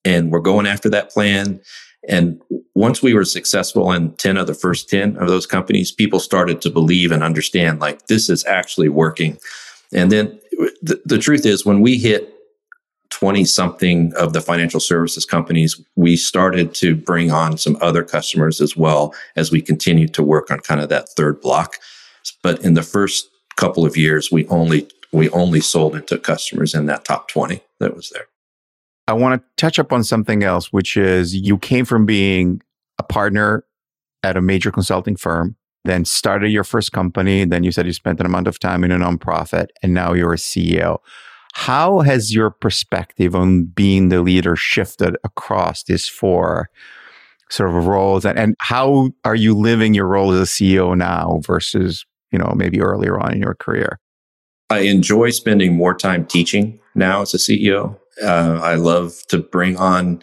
[0.04, 1.62] and we're going after that plan.
[2.08, 2.42] And
[2.76, 6.62] once we were successful in 10 of the first 10 of those companies, people started
[6.62, 9.38] to believe and understand like this is actually working.
[9.94, 10.40] And then
[10.82, 12.35] the, the truth is when we hit
[13.16, 18.60] 20 something of the financial services companies, we started to bring on some other customers
[18.60, 21.78] as well as we continued to work on kind of that third block.
[22.44, 26.88] But in the first couple of years, we only we only sold into customers in
[26.88, 28.26] that top 20 that was there.
[29.08, 32.62] I want to touch up on something else, which is you came from being
[33.00, 33.64] a partner
[34.24, 37.46] at a major consulting firm, then started your first company.
[37.46, 40.34] Then you said you spent an amount of time in a nonprofit, and now you're
[40.34, 40.98] a CEO.
[41.56, 46.70] How has your perspective on being the leader shifted across these four
[47.50, 48.26] sort of roles?
[48.26, 52.52] And, and how are you living your role as a CEO now versus, you know,
[52.58, 54.02] maybe earlier on in your career?
[54.70, 57.98] I enjoy spending more time teaching now as a CEO.
[58.22, 60.22] Uh, I love to bring on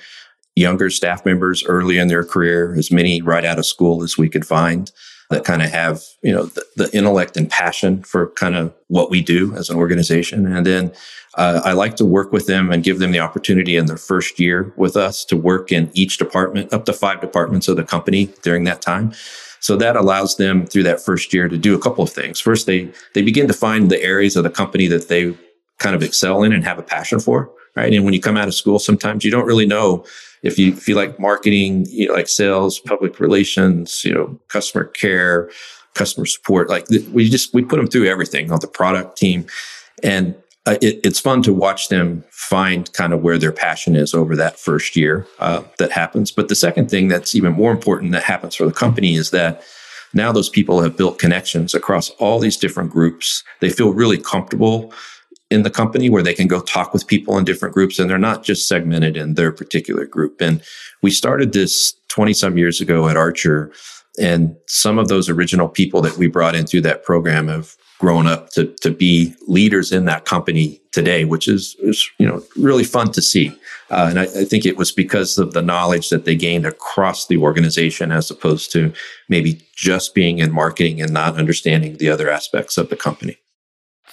[0.55, 4.29] younger staff members early in their career, as many right out of school as we
[4.29, 4.93] could find
[5.33, 9.11] that kind of have, you know, the, the, intellect and passion for kind of what
[9.11, 10.47] we do as an organization.
[10.47, 10.93] And then
[11.35, 14.39] uh, I like to work with them and give them the opportunity in their first
[14.39, 18.27] year with us to work in each department, up to five departments of the company
[18.43, 19.13] during that time.
[19.61, 22.41] So that allows them through that first year to do a couple of things.
[22.41, 25.37] First, they, they begin to find the areas of the company that they
[25.79, 27.51] kind of excel in and have a passion for.
[27.75, 27.93] Right.
[27.95, 30.05] And when you come out of school, sometimes you don't really know
[30.43, 35.51] if you feel like marketing, you know, like sales, public relations, you know, customer care,
[35.95, 39.47] customer support, like we just, we put them through everything on the product team.
[40.03, 40.35] And
[40.67, 44.37] uh, it, it's fun to watch them find kind of where their passion is over
[44.37, 46.31] that first year uh, that happens.
[46.31, 49.63] But the second thing that's even more important that happens for the company is that
[50.15, 53.43] now those people have built connections across all these different groups.
[53.61, 54.93] They feel really comfortable
[55.53, 58.19] in the company where they can go talk with people in different groups and they're
[58.19, 60.41] not just segmented in their particular group.
[60.41, 60.63] And
[61.03, 63.71] we started this 20 some years ago at Archer.
[64.19, 68.51] And some of those original people that we brought into that program have grown up
[68.51, 73.13] to, to be leaders in that company today, which is, is you know, really fun
[73.13, 73.57] to see.
[73.91, 77.27] Uh, and I, I, think it was because of the knowledge that they gained across
[77.27, 78.93] the organization as opposed to
[79.29, 83.39] maybe just being in marketing and not understanding the other aspects of the company.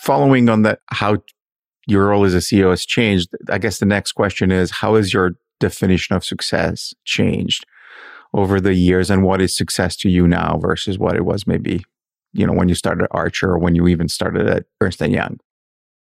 [0.01, 1.17] Following on that, how
[1.87, 5.13] your role as a CEO has changed, I guess the next question is how has
[5.13, 7.65] your definition of success changed
[8.33, 11.83] over the years and what is success to you now versus what it was maybe
[12.33, 15.39] you know, when you started at Archer or when you even started at Ernst Young?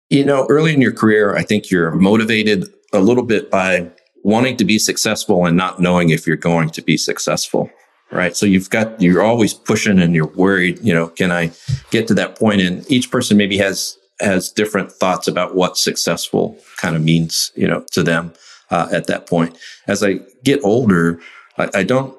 [0.10, 3.90] You know, early in your career, I think you're motivated a little bit by
[4.24, 7.70] wanting to be successful and not knowing if you're going to be successful.
[8.10, 8.38] Right.
[8.38, 11.52] So you've got, you're always pushing and you're worried, you know, can I
[11.92, 12.62] get to that point?
[12.62, 17.68] And each person maybe has, has different thoughts about what successful kind of means, you
[17.68, 18.34] know, to them
[18.72, 19.58] uh, at that point.
[19.88, 21.20] As I get older,
[21.58, 22.18] I, I don't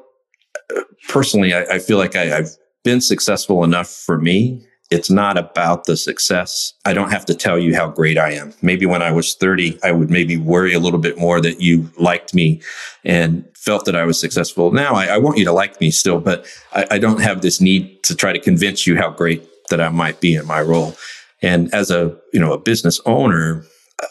[1.09, 4.65] personally, I, I feel like I, I've been successful enough for me.
[4.91, 6.73] It's not about the success.
[6.87, 8.55] I don't have to tell you how great I am.
[8.63, 11.91] Maybe when I was 30, I would maybe worry a little bit more that you
[11.99, 12.63] liked me
[13.05, 14.73] and felt that I was successful.
[14.73, 17.61] Now I, I want you to like me still, but I, I don't have this
[17.61, 20.97] need to try to convince you how great that I might be in my role.
[21.43, 23.65] And as a, you know, a business owner,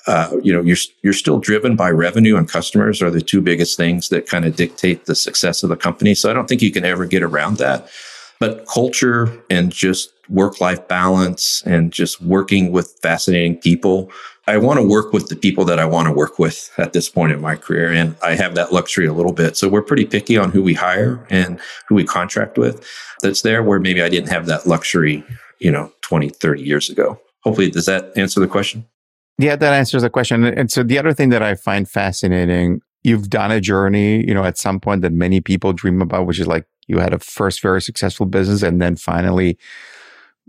[0.05, 3.77] uh, you know, you're you're still driven by revenue and customers are the two biggest
[3.77, 6.13] things that kind of dictate the success of the company.
[6.13, 7.89] So I don't think you can ever get around that.
[8.39, 14.11] But culture and just work life balance and just working with fascinating people.
[14.47, 17.09] I want to work with the people that I want to work with at this
[17.09, 17.91] point in my career.
[17.91, 19.57] And I have that luxury a little bit.
[19.57, 22.85] So we're pretty picky on who we hire and who we contract with.
[23.21, 25.23] That's there where maybe I didn't have that luxury,
[25.59, 27.19] you know, 20, 30 years ago.
[27.43, 28.85] Hopefully, does that answer the question?
[29.37, 30.43] Yeah, that answers the question.
[30.43, 34.43] And so the other thing that I find fascinating, you've done a journey, you know,
[34.43, 37.61] at some point that many people dream about, which is like you had a first
[37.61, 39.57] very successful business and then finally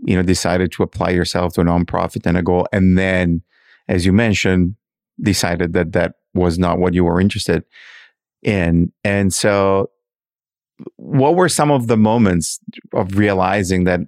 [0.05, 2.67] you know decided to apply yourself to a nonprofit and a goal.
[2.71, 3.41] And then
[3.87, 4.75] as you mentioned
[5.21, 7.63] decided that that was not what you were interested
[8.41, 8.91] in.
[9.03, 9.89] And so
[10.95, 12.59] what were some of the moments
[12.93, 14.01] of realizing that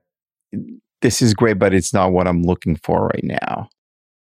[1.02, 3.68] this is great but it's not what i'm looking for right now?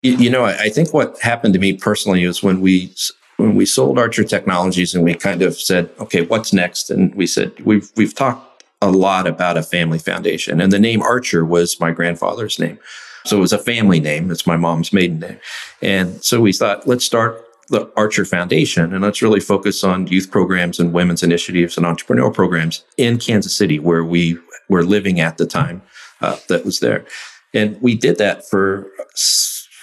[0.03, 2.93] You know i think what happened to me personally is when we
[3.37, 6.91] when we sold Archer Technologies and we kind of said, okay, what's next?
[6.91, 10.61] And we said, we've, we've talked a lot about a family foundation.
[10.61, 12.79] And the name Archer was my grandfather's name.
[13.25, 14.31] So it was a family name.
[14.31, 15.41] It's my mom's maiden name.
[15.81, 20.31] And so we thought, let's start the Archer Foundation and let's really focus on youth
[20.31, 25.39] programs and women's initiatives and entrepreneurial programs in Kansas City, where we were living at
[25.39, 25.81] the time
[26.21, 27.07] uh, that was there.
[27.55, 28.91] And we did that for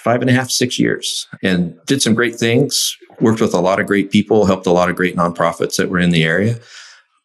[0.02, 3.80] five and a half, six years and did some great things, worked with a lot
[3.80, 6.58] of great people, helped a lot of great nonprofits that were in the area.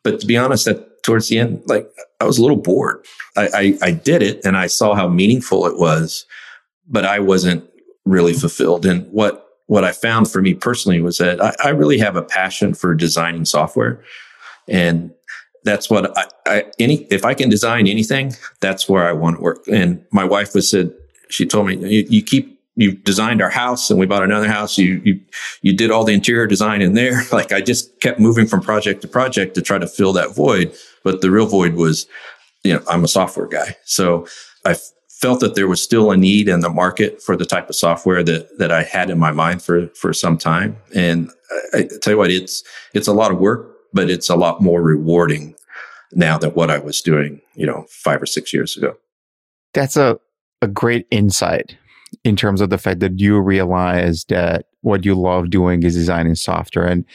[0.03, 3.05] But to be honest, that towards the end, like I was a little bored.
[3.35, 6.25] I, I, I did it and I saw how meaningful it was,
[6.87, 7.67] but I wasn't
[8.05, 8.85] really fulfilled.
[8.85, 12.21] And what what I found for me personally was that I, I really have a
[12.21, 14.01] passion for designing software.
[14.69, 15.11] And
[15.65, 19.41] that's what I, I, any if I can design anything, that's where I want to
[19.41, 19.67] work.
[19.67, 20.93] And my wife was said
[21.29, 24.77] she told me you, you keep you designed our house and we bought another house.
[24.77, 25.19] You, you,
[25.63, 27.23] you did all the interior design in there.
[27.31, 30.75] Like I just kept moving from project to project to try to fill that void.
[31.03, 32.07] But the real void was,
[32.63, 33.75] you know, I'm a software guy.
[33.85, 34.27] So
[34.65, 34.75] I
[35.09, 38.23] felt that there was still a need in the market for the type of software
[38.23, 40.77] that, that I had in my mind for, for some time.
[40.95, 41.29] And
[41.73, 42.63] I, I tell you what, it's,
[42.93, 45.55] it's a lot of work, but it's a lot more rewarding
[46.13, 48.95] now than what I was doing, you know, five or six years ago.
[49.73, 50.19] That's a,
[50.61, 51.77] a great insight
[52.23, 56.35] in terms of the fact that you realize that what you love doing is designing
[56.35, 56.85] software.
[56.85, 57.05] And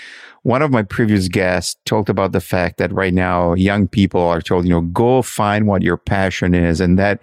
[0.43, 4.43] one of my previous guests talked about the fact that right now young people are
[4.43, 6.81] told, you know, go find what your passion is.
[6.81, 7.21] And that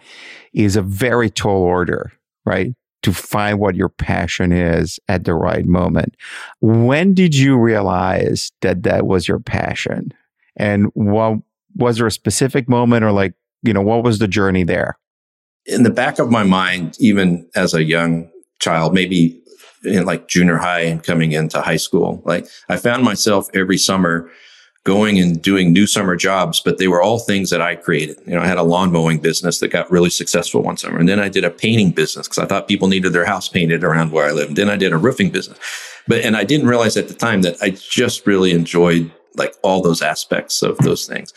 [0.54, 2.12] is a very tall order,
[2.46, 2.74] right?
[3.04, 6.16] To find what your passion is at the right moment.
[6.62, 10.14] When did you realize that that was your passion?
[10.56, 11.40] And what
[11.76, 14.98] was there a specific moment or like, you know, what was the journey there?
[15.66, 19.42] In the back of my mind, even as a young child, maybe
[19.84, 24.30] in like junior high and coming into high school, like I found myself every summer
[24.84, 28.18] going and doing new summer jobs, but they were all things that I created.
[28.26, 30.98] You know, I had a lawn mowing business that got really successful one summer.
[30.98, 33.84] And then I did a painting business because I thought people needed their house painted
[33.84, 34.56] around where I lived.
[34.56, 35.60] Then I did a roofing business.
[36.08, 39.82] But, and I didn't realize at the time that I just really enjoyed like all
[39.82, 41.34] those aspects of those things.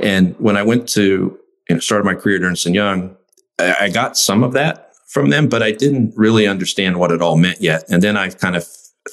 [0.00, 3.16] And when I went to, you know, started my career at Ernst Young,
[3.58, 7.36] I, got some of that from them, but I didn't really understand what it all
[7.36, 7.84] meant yet.
[7.88, 8.66] And then I kind of,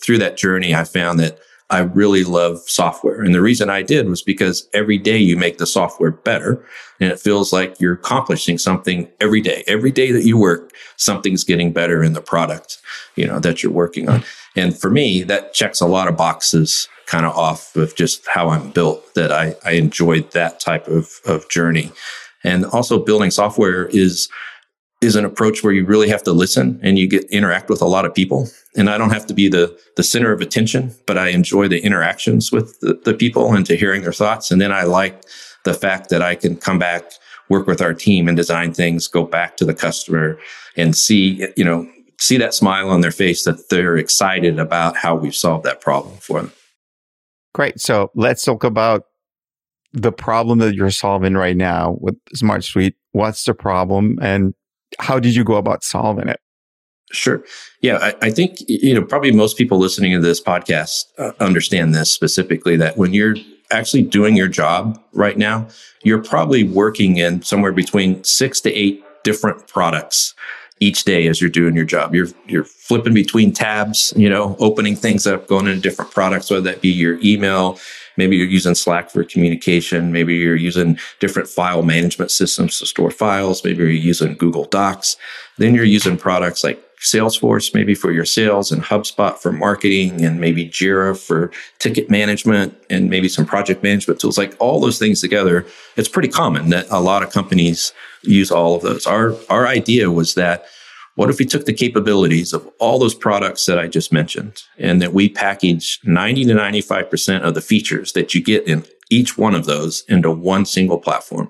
[0.04, 3.22] through that journey, I found that I really love software.
[3.22, 6.64] And the reason I did was because every day you make the software better
[7.00, 9.64] and it feels like you're accomplishing something every day.
[9.66, 12.80] Every day that you work, something's getting better in the product,
[13.16, 14.24] you know, that you're working on.
[14.56, 18.50] And for me, that checks a lot of boxes kind of off of just how
[18.50, 21.92] I'm built that I, I enjoyed that type of, of journey.
[22.44, 24.30] And also building software is
[25.02, 27.86] is an approach where you really have to listen and you get interact with a
[27.86, 28.48] lot of people.
[28.78, 31.84] And I don't have to be the the center of attention, but I enjoy the
[31.84, 34.50] interactions with the, the people and to hearing their thoughts.
[34.52, 35.24] And then I like
[35.66, 37.12] the fact that I can come back,
[37.50, 40.38] work with our team and design things, go back to the customer
[40.76, 41.88] and see, you know,
[42.20, 46.16] see that smile on their face that they're excited about how we've solved that problem
[46.18, 46.52] for them.
[47.54, 47.80] Great.
[47.80, 49.06] So let's talk about
[49.94, 52.96] the problem that you're solving right now with SmartSuite.
[53.12, 54.54] What's the problem and
[55.00, 56.40] how did you go about solving it?
[57.12, 57.44] Sure.
[57.82, 61.94] Yeah, I, I, think you know probably most people listening to this podcast uh, understand
[61.94, 63.36] this specifically that when you're
[63.70, 65.68] actually doing your job right now,
[66.02, 70.34] you're probably working in somewhere between six to eight different products
[70.80, 72.16] each day as you're doing your job.
[72.16, 76.62] You're you're flipping between tabs, you know, opening things up, going into different products, whether
[76.64, 77.80] that be your email,
[78.18, 80.12] Maybe you're using Slack for communication.
[80.12, 83.64] Maybe you're using different file management systems to store files.
[83.64, 85.18] Maybe you're using Google Docs.
[85.58, 90.40] Then you're using products like Salesforce, maybe for your sales and HubSpot for marketing and
[90.40, 94.38] maybe Jira for ticket management and maybe some project management tools.
[94.38, 95.66] Like all those things together,
[95.98, 99.06] it's pretty common that a lot of companies use all of those.
[99.06, 100.66] Our, our idea was that
[101.16, 105.02] what if we took the capabilities of all those products that I just mentioned and
[105.02, 109.54] that we package 90 to 95% of the features that you get in each one
[109.54, 111.50] of those into one single platform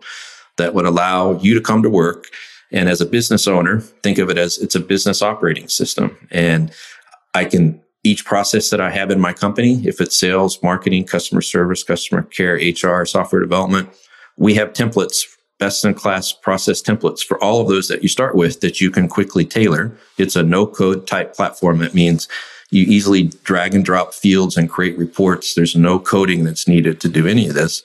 [0.58, 2.28] that would allow you to come to work
[2.74, 6.18] and as a business owner, think of it as it's a business operating system.
[6.32, 6.72] And
[7.36, 11.42] I can, each process that I have in my company, if it's sales, marketing, customer
[11.42, 13.90] service, customer care, HR, software development,
[14.38, 15.24] we have templates
[15.60, 18.92] best in class process templates for all of those that you start with that you
[18.92, 19.96] can quickly tailor.
[20.18, 21.80] It's a no code type platform.
[21.80, 22.28] That means
[22.72, 25.54] you easily drag and drop fields and create reports.
[25.54, 27.84] There's no coding that's needed to do any of this.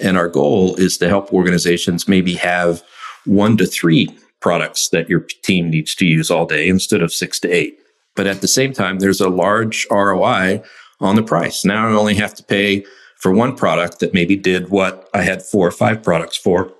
[0.00, 2.82] And our goal is to help organizations maybe have
[3.24, 4.08] one to three
[4.40, 7.78] products that your team needs to use all day instead of six to eight.
[8.14, 10.62] But at the same time, there's a large ROI
[11.00, 11.64] on the price.
[11.64, 12.84] Now I only have to pay
[13.16, 16.72] for one product that maybe did what I had four or five products for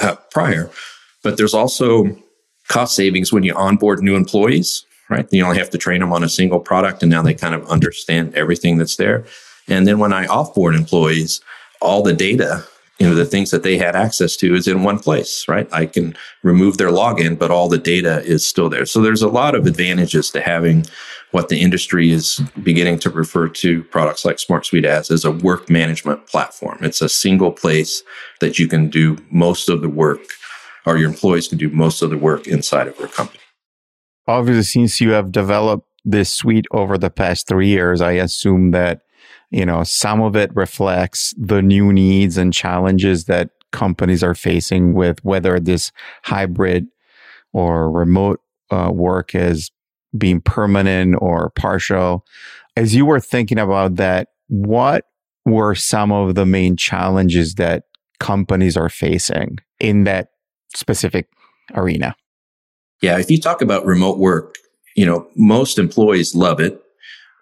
[0.00, 0.70] uh, prior.
[1.22, 2.16] But there's also
[2.68, 5.26] cost savings when you onboard new employees, right?
[5.30, 7.66] You only have to train them on a single product and now they kind of
[7.68, 9.24] understand everything that's there.
[9.68, 11.40] And then when I offboard employees,
[11.80, 12.64] all the data,
[12.98, 15.68] you know, the things that they had access to is in one place, right?
[15.72, 18.86] I can remove their login, but all the data is still there.
[18.86, 20.86] So there's a lot of advantages to having
[21.32, 25.68] what the industry is beginning to refer to products like SmartSuite as, as a work
[25.68, 26.78] management platform.
[26.80, 28.02] It's a single place
[28.40, 30.20] that you can do most of the work
[30.86, 33.40] or your employees can do most of the work inside of your company.
[34.26, 39.00] Obviously, since you have developed this suite over the past three years, I assume that,
[39.50, 44.94] you know, some of it reflects the new needs and challenges that companies are facing
[44.94, 45.92] with whether this
[46.24, 46.86] hybrid
[47.52, 49.70] or remote uh, work is
[50.16, 52.24] being permanent or partial.
[52.76, 55.04] As you were thinking about that, what
[55.44, 57.84] were some of the main challenges that
[58.18, 60.28] companies are facing in that
[60.74, 61.28] specific
[61.74, 62.16] arena?
[63.02, 64.54] Yeah, if you talk about remote work,
[64.96, 66.82] you know, most employees love it.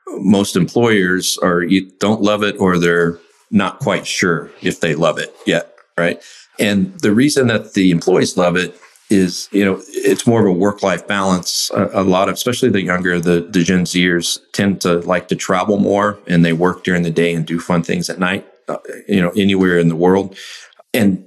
[0.07, 3.19] Most employers are you don't love it or they're
[3.51, 6.23] not quite sure if they love it yet, right?
[6.59, 8.79] And the reason that the employees love it
[9.11, 11.71] is you know it's more of a work life balance.
[11.75, 15.37] A, a, lot of especially the younger the, the Gen Zers tend to like to
[15.37, 18.47] travel more and they work during the day and do fun things at night.
[18.67, 20.37] Uh, you know anywhere in the world,
[20.95, 21.25] and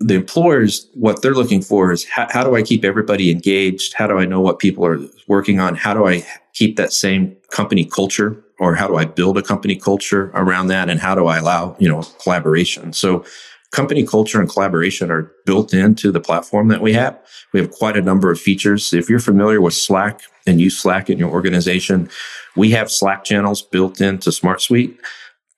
[0.00, 3.94] the employers what they're looking for is how, how do I keep everybody engaged?
[3.94, 5.74] How do I know what people are working on?
[5.74, 6.24] How do I
[6.58, 8.30] keep that same company culture?
[8.58, 10.90] Or how do I build a company culture around that?
[10.90, 12.92] And how do I allow, you know, collaboration?
[12.92, 13.24] So
[13.70, 17.14] company culture and collaboration are built into the platform that we have.
[17.52, 18.92] We have quite a number of features.
[18.92, 22.08] If you're familiar with Slack and use Slack in your organization,
[22.56, 24.96] we have Slack channels built into SmartSuite.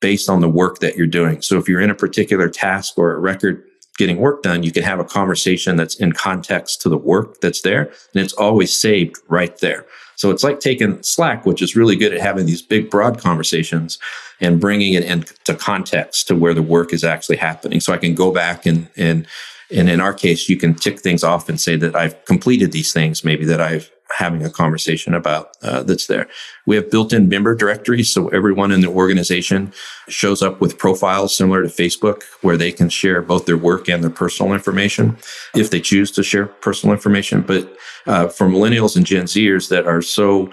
[0.00, 1.42] based on the work that you're doing.
[1.42, 3.62] So if you're in a particular task or a record
[3.98, 7.60] getting work done, you can have a conversation that's in context to the work that's
[7.62, 7.84] there.
[8.14, 9.84] And it's always saved right there.
[10.20, 13.98] So it's like taking Slack, which is really good at having these big, broad conversations
[14.38, 17.80] and bringing it into context to where the work is actually happening.
[17.80, 19.26] So I can go back and, and,
[19.74, 22.92] and in our case, you can tick things off and say that I've completed these
[22.92, 26.28] things, maybe that I've having a conversation about uh, that's there.
[26.66, 29.72] We have built-in member directories, so everyone in the organization
[30.08, 34.02] shows up with profiles similar to Facebook, where they can share both their work and
[34.02, 35.16] their personal information
[35.54, 37.42] if they choose to share personal information.
[37.42, 40.50] But uh, for millennials and Gen Zers that are so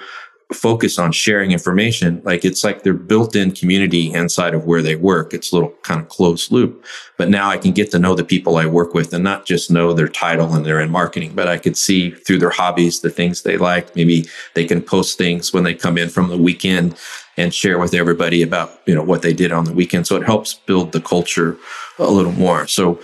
[0.54, 2.22] focus on sharing information.
[2.24, 5.34] Like it's like their built-in community inside of where they work.
[5.34, 6.86] It's a little kind of closed loop.
[7.18, 9.70] But now I can get to know the people I work with and not just
[9.70, 13.10] know their title and they're in marketing, but I could see through their hobbies, the
[13.10, 13.93] things they like.
[13.95, 16.95] Maybe they can post things when they come in from the weekend
[17.36, 20.08] and share with everybody about, you know, what they did on the weekend.
[20.08, 21.58] So it helps build the culture
[22.00, 22.68] a little more.
[22.68, 23.02] So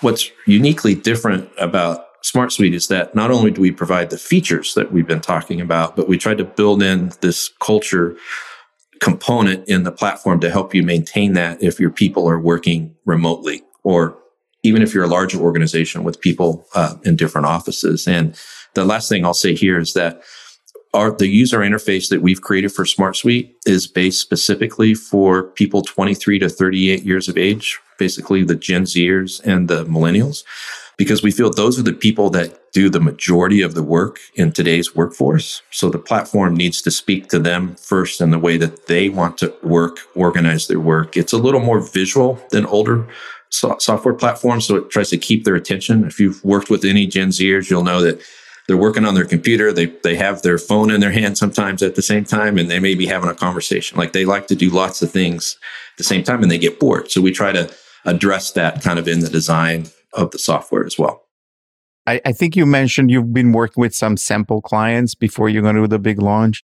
[0.00, 4.92] what's uniquely different about SmartSuite is that not only do we provide the features that
[4.92, 8.16] we've been talking about, but we tried to build in this culture
[9.00, 13.62] component in the platform to help you maintain that if your people are working remotely
[13.82, 14.16] or
[14.62, 18.06] even if you're a larger organization with people uh, in different offices.
[18.06, 18.38] And
[18.74, 20.22] the last thing I'll say here is that
[20.92, 26.40] our, the user interface that we've created for SmartSuite is based specifically for people 23
[26.40, 30.44] to 38 years of age, basically the Gen Zers and the millennials
[31.00, 34.52] because we feel those are the people that do the majority of the work in
[34.52, 35.62] today's workforce.
[35.70, 39.38] So the platform needs to speak to them first in the way that they want
[39.38, 41.16] to work, organize their work.
[41.16, 43.08] It's a little more visual than older
[43.48, 44.66] so- software platforms.
[44.66, 46.04] So it tries to keep their attention.
[46.04, 48.20] If you've worked with any Gen Zers, you'll know that
[48.68, 49.72] they're working on their computer.
[49.72, 52.78] They, they have their phone in their hand sometimes at the same time, and they
[52.78, 53.96] may be having a conversation.
[53.96, 55.56] Like they like to do lots of things
[55.94, 57.10] at the same time and they get bored.
[57.10, 57.74] So we try to
[58.04, 61.26] address that kind of in the design of the software as well.
[62.06, 65.76] I, I think you mentioned you've been working with some sample clients before you're going
[65.76, 66.64] to do the big launch.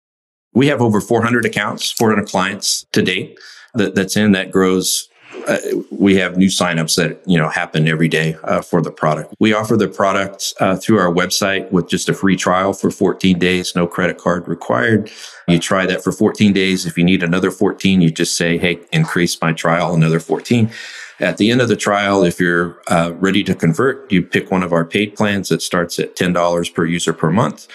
[0.53, 3.39] We have over 400 accounts, 400 clients to date
[3.75, 5.09] that, that's in that grows.
[5.47, 5.59] Uh,
[5.93, 9.33] we have new signups that you know happen every day uh, for the product.
[9.39, 13.39] We offer the product uh, through our website with just a free trial for 14
[13.39, 15.11] days, no credit card required.
[15.47, 16.85] You try that for 14 days.
[16.85, 20.69] If you need another 14, you just say, "Hey, increase my trial another 14."
[21.21, 24.63] At the end of the trial, if you're uh, ready to convert, you pick one
[24.63, 27.69] of our paid plans that starts at $10 per user per month.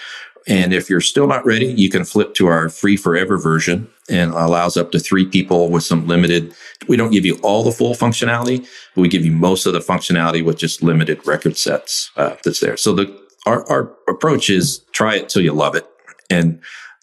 [0.48, 4.32] And if you're still not ready, you can flip to our free forever version and
[4.32, 6.54] allows up to three people with some limited.
[6.88, 9.80] We don't give you all the full functionality, but we give you most of the
[9.80, 12.76] functionality with just limited record sets uh, that's there.
[12.76, 15.86] So the our, our approach is try it till you love it,
[16.30, 16.60] and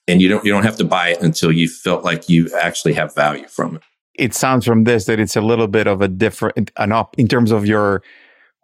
[0.07, 2.93] and you don't you don't have to buy it until you felt like you actually
[2.93, 3.81] have value from it
[4.15, 7.27] it sounds from this that it's a little bit of a different an op in
[7.27, 8.03] terms of your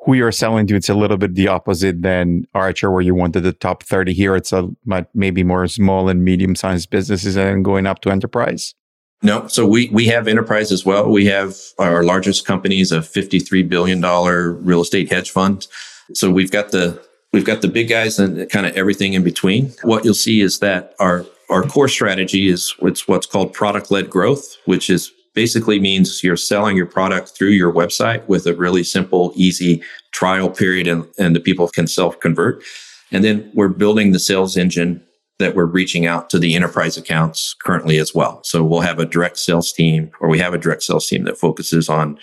[0.05, 3.41] who you're selling to it's a little bit the opposite than archer where you wanted
[3.41, 4.69] the top 30 here it's a
[5.13, 8.75] maybe more small and medium sized businesses and going up to enterprise.
[9.21, 11.09] No so we we have enterprise as well.
[11.09, 15.67] We have our largest companies a 53 billion dollar real estate hedge fund.
[16.13, 19.73] So we've got the we've got the big guys and kind of everything in between.
[19.83, 24.09] What you'll see is that our our core strategy is it's what's called product led
[24.09, 28.83] growth which is basically means you're selling your product through your website with a really
[28.83, 32.63] simple, easy trial period and, and the people can self convert.
[33.11, 35.03] And then we're building the sales engine
[35.39, 38.43] that we're reaching out to the enterprise accounts currently as well.
[38.43, 41.37] So we'll have a direct sales team or we have a direct sales team that
[41.37, 42.19] focuses on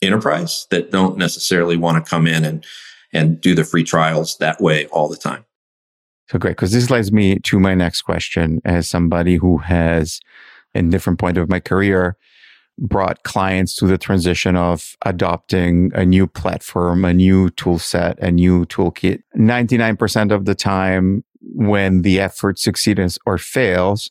[0.00, 2.64] enterprise that don't necessarily want to come in and,
[3.12, 5.44] and do the free trials that way all the time.
[6.28, 6.56] So great.
[6.56, 10.20] Cause this leads me to my next question as somebody who has
[10.72, 12.16] in different point of my career
[12.80, 18.30] brought clients to the transition of adopting a new platform, a new tool set, a
[18.30, 19.22] new toolkit.
[19.36, 24.10] 99% of the time when the effort succeeds or fails,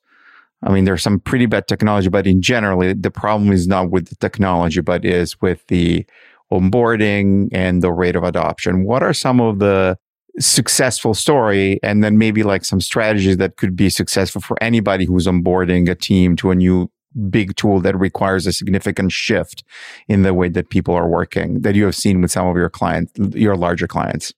[0.63, 4.09] I mean, there's some pretty bad technology, but in general, the problem is not with
[4.09, 6.05] the technology, but is with the
[6.51, 8.83] onboarding and the rate of adoption.
[8.83, 9.97] What are some of the
[10.39, 15.27] successful story and then maybe like some strategies that could be successful for anybody who's
[15.27, 16.89] onboarding a team to a new
[17.29, 19.63] big tool that requires a significant shift
[20.07, 22.69] in the way that people are working that you have seen with some of your
[22.69, 24.33] clients, your larger clients?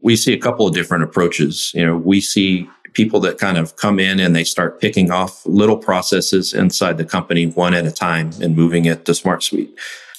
[0.00, 1.72] We see a couple of different approaches.
[1.74, 5.44] You know, we see people that kind of come in and they start picking off
[5.46, 9.70] little processes inside the company one at a time and moving it to SmartSuite.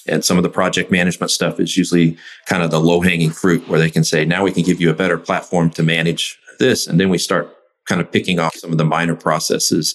[0.08, 2.16] And some of the project management stuff is usually
[2.46, 4.90] kind of the low hanging fruit where they can say, now we can give you
[4.90, 6.86] a better platform to manage this.
[6.86, 7.52] And then we start
[7.86, 9.94] kind of picking off some of the minor processes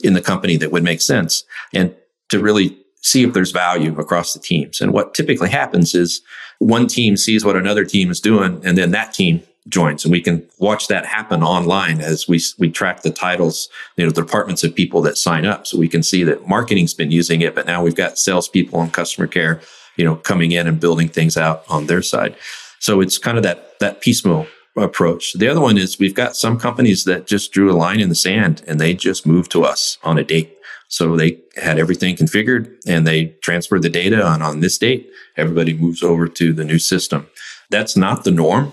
[0.00, 1.44] in the company that would make sense.
[1.72, 1.94] And
[2.28, 4.80] to really see if there's value across the teams.
[4.80, 6.20] And what typically happens is
[6.58, 10.20] one team sees what another team is doing, and then that team joins and we
[10.20, 14.64] can watch that happen online as we we track the titles you know the departments
[14.64, 17.66] of people that sign up so we can see that marketing's been using it but
[17.66, 19.60] now we've got salespeople and customer care
[19.96, 22.34] you know coming in and building things out on their side
[22.78, 24.46] so it's kind of that that piecemeal
[24.76, 28.08] approach the other one is we've got some companies that just drew a line in
[28.08, 30.56] the sand and they just moved to us on a date
[30.88, 35.74] so they had everything configured and they transferred the data on on this date everybody
[35.74, 37.26] moves over to the new system
[37.68, 38.72] that's not the norm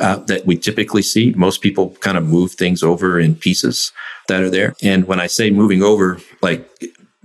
[0.00, 1.32] uh, that we typically see.
[1.36, 3.92] Most people kind of move things over in pieces
[4.28, 4.74] that are there.
[4.82, 6.68] And when I say moving over, like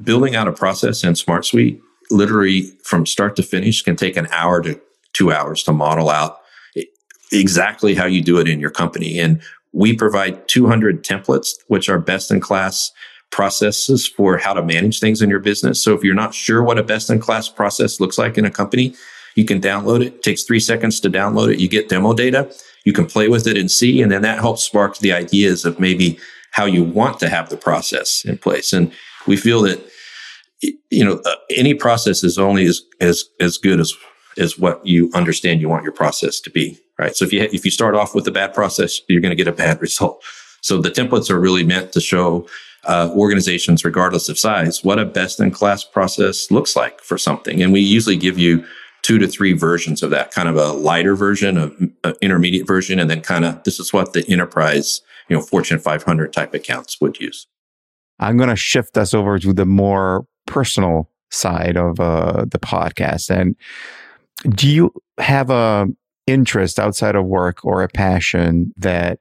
[0.01, 4.61] building out a process in SmartSuite, literally from start to finish can take an hour
[4.61, 4.79] to
[5.13, 6.40] two hours to model out
[7.31, 9.19] exactly how you do it in your company.
[9.19, 9.41] And
[9.73, 12.91] we provide 200 templates, which are best in class
[13.31, 15.81] processes for how to manage things in your business.
[15.81, 18.51] So if you're not sure what a best in class process looks like in a
[18.51, 18.93] company,
[19.35, 20.07] you can download it.
[20.07, 20.23] it.
[20.23, 21.59] Takes three seconds to download it.
[21.59, 22.53] You get demo data.
[22.83, 25.79] You can play with it and see, and then that helps spark the ideas of
[25.79, 26.19] maybe
[26.51, 28.73] how you want to have the process in place.
[28.73, 28.91] And
[29.27, 29.79] we feel that
[30.89, 33.93] you know uh, any process is only as as as good as
[34.37, 36.79] as what you understand you want your process to be.
[37.01, 37.15] Right.
[37.15, 39.47] So if you if you start off with a bad process, you're going to get
[39.47, 40.23] a bad result.
[40.61, 42.47] So the templates are really meant to show
[42.83, 47.61] uh, organizations, regardless of size, what a best in class process looks like for something.
[47.61, 48.63] And we usually give you
[49.01, 52.99] two to three versions of that kind of a lighter version of uh, intermediate version
[52.99, 57.01] and then kind of this is what the enterprise you know fortune 500 type accounts
[57.01, 57.47] would use
[58.19, 63.31] i'm going to shift us over to the more personal side of uh, the podcast
[63.31, 63.55] and
[64.55, 65.87] do you have a
[66.27, 69.19] interest outside of work or a passion that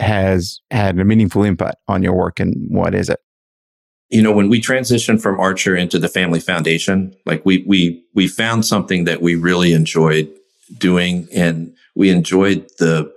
[0.00, 3.18] has had a meaningful impact on your work and what is it
[4.10, 8.26] you know, when we transitioned from Archer into the family foundation, like we, we, we
[8.26, 10.30] found something that we really enjoyed
[10.78, 13.12] doing and we enjoyed the,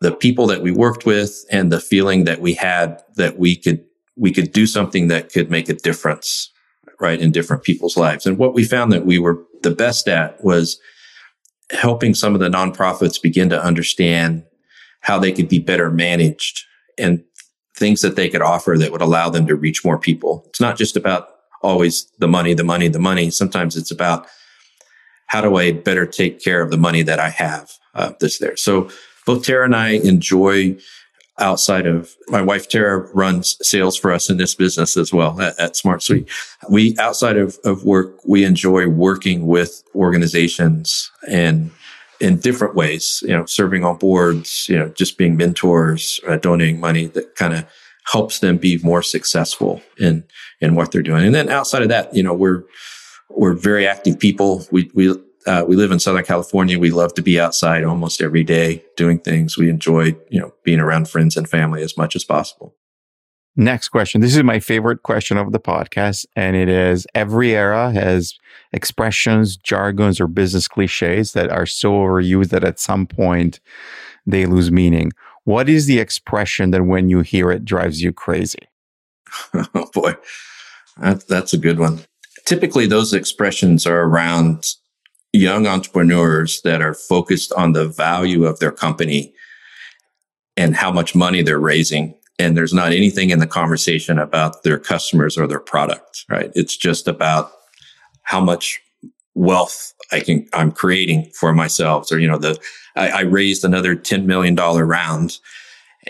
[0.00, 3.84] the people that we worked with and the feeling that we had that we could,
[4.16, 6.52] we could do something that could make a difference,
[7.00, 8.24] right, in different people's lives.
[8.24, 10.78] And what we found that we were the best at was
[11.74, 14.44] helping some of the nonprofits begin to understand
[15.00, 16.64] how they could be better managed
[16.98, 17.22] and
[17.76, 20.44] things that they could offer that would allow them to reach more people.
[20.48, 21.28] It's not just about
[21.62, 23.30] always the money, the money, the money.
[23.30, 24.26] Sometimes it's about
[25.26, 28.56] how do I better take care of the money that I have uh, that's there.
[28.56, 28.90] So
[29.26, 30.76] both Tara and I enjoy
[31.38, 35.58] outside of my wife Tara runs sales for us in this business as well at,
[35.58, 36.28] at SmartSuite.
[36.70, 41.70] We outside of, of work, we enjoy working with organizations and
[42.20, 46.78] in different ways, you know, serving on boards, you know, just being mentors, uh, donating
[46.78, 47.66] money that kind of
[48.12, 50.24] helps them be more successful in,
[50.60, 51.24] in what they're doing.
[51.24, 52.62] And then outside of that, you know, we're,
[53.30, 54.64] we're very active people.
[54.70, 55.14] We, we,
[55.46, 56.78] uh, we live in Southern California.
[56.78, 59.58] We love to be outside almost every day doing things.
[59.58, 62.74] We enjoy, you know, being around friends and family as much as possible.
[63.56, 64.20] Next question.
[64.20, 66.26] This is my favorite question of the podcast.
[66.34, 68.34] And it is every era has
[68.72, 73.60] expressions, jargons, or business cliches that are so overused that at some point
[74.26, 75.12] they lose meaning.
[75.44, 78.68] What is the expression that when you hear it drives you crazy?
[79.54, 80.14] oh boy,
[80.98, 82.00] that, that's a good one.
[82.44, 84.74] Typically, those expressions are around
[85.36, 89.34] young entrepreneurs that are focused on the value of their company
[90.56, 94.78] and how much money they're raising and there's not anything in the conversation about their
[94.78, 96.50] customers or their product, right?
[96.54, 97.52] It's just about
[98.22, 98.80] how much
[99.34, 102.10] wealth I can, I'm creating for myself.
[102.10, 102.58] Or, you know, the,
[102.96, 105.38] I, I raised another $10 million round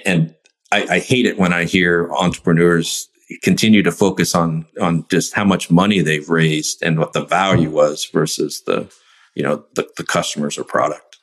[0.04, 0.34] and
[0.72, 3.08] I, I hate it when I hear entrepreneurs
[3.42, 7.70] continue to focus on, on just how much money they've raised and what the value
[7.70, 8.90] was versus the,
[9.34, 11.18] you know, the, the customers or product.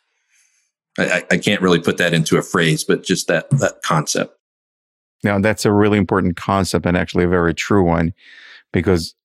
[0.98, 4.38] I, I can't really put that into a phrase, but just that, that concept.
[5.24, 8.14] Now, that's a really important concept and actually a very true one
[8.74, 9.16] because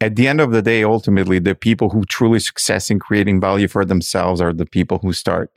[0.00, 3.68] at the end of the day, ultimately, the people who truly success in creating value
[3.68, 5.50] for themselves are the people who start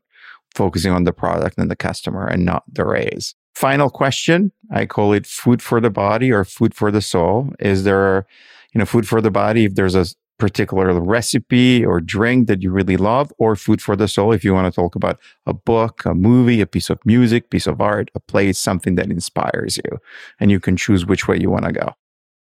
[0.55, 3.35] focusing on the product and the customer and not the raise.
[3.55, 4.51] Final question.
[4.71, 7.49] I call it food for the body or food for the soul.
[7.59, 8.27] Is there,
[8.73, 9.65] you know, food for the body?
[9.65, 10.05] If there's a
[10.37, 14.53] particular recipe or drink that you really love or food for the soul if you
[14.53, 18.11] want to talk about a book a movie a piece of music piece of art
[18.13, 19.99] a place something that inspires you
[20.39, 21.95] and you can choose which way you want to go.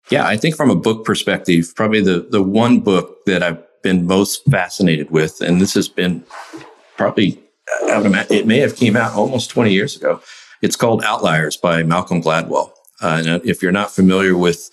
[0.09, 4.05] Yeah i think from a book perspective probably the the one book that i've been
[4.05, 6.23] most fascinated with and this has been
[6.97, 7.41] probably
[8.29, 10.21] it may have came out almost 20 years ago
[10.61, 12.71] it's called outliers by malcolm gladwell.
[13.01, 14.69] Uh, and if you're not familiar with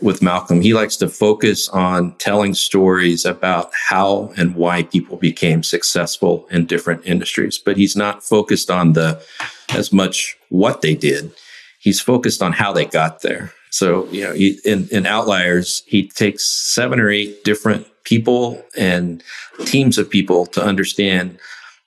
[0.00, 0.60] with Malcolm.
[0.60, 6.66] He likes to focus on telling stories about how and why people became successful in
[6.66, 9.22] different industries, but he's not focused on the
[9.70, 11.32] as much what they did.
[11.78, 13.52] He's focused on how they got there.
[13.70, 19.22] So, you know, he, in, in Outliers, he takes seven or eight different people and
[19.64, 21.38] teams of people to understand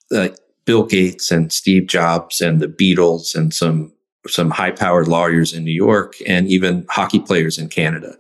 [0.10, 3.92] like Bill Gates and Steve Jobs and the Beatles and some
[4.28, 8.16] some high powered lawyers in New York and even hockey players in Canada.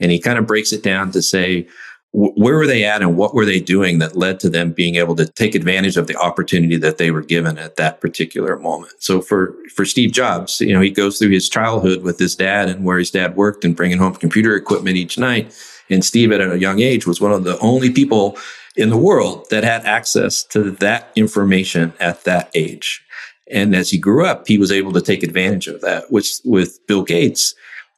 [0.00, 1.68] And he kind of breaks it down to say,
[2.14, 5.16] where were they at and what were they doing that led to them being able
[5.16, 8.92] to take advantage of the opportunity that they were given at that particular moment?
[9.00, 12.68] So for for steve jobs you know he goes through his childhood with his dad
[12.68, 15.52] and where his dad worked and bringing home computer equipment each night.
[15.90, 18.38] And steve at a young age was one of the only people
[18.76, 23.03] in the world that had access to that information at that age
[23.50, 26.78] and as he grew up, he was able to take advantage of that, which with
[26.86, 27.54] Bill Gates,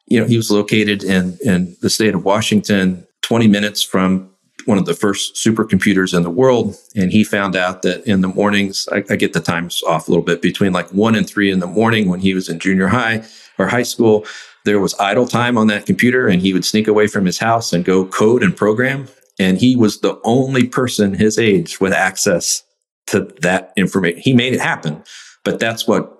[0.06, 4.30] you know, he was located in, in the state of Washington, 20 minutes from
[4.64, 6.76] one of the first supercomputers in the world.
[6.96, 10.10] And he found out that in the mornings, I, I, get the times off a
[10.10, 12.88] little bit, between like one and three in the morning when he was in junior
[12.88, 13.24] high
[13.58, 14.26] or high school,
[14.64, 17.72] there was idle time on that computer and he would sneak away from his house
[17.72, 19.06] and go code and program.
[19.38, 22.64] And he was the only person his age with access
[23.08, 24.20] to that information.
[24.20, 25.04] He made it happen.
[25.46, 26.12] But that's what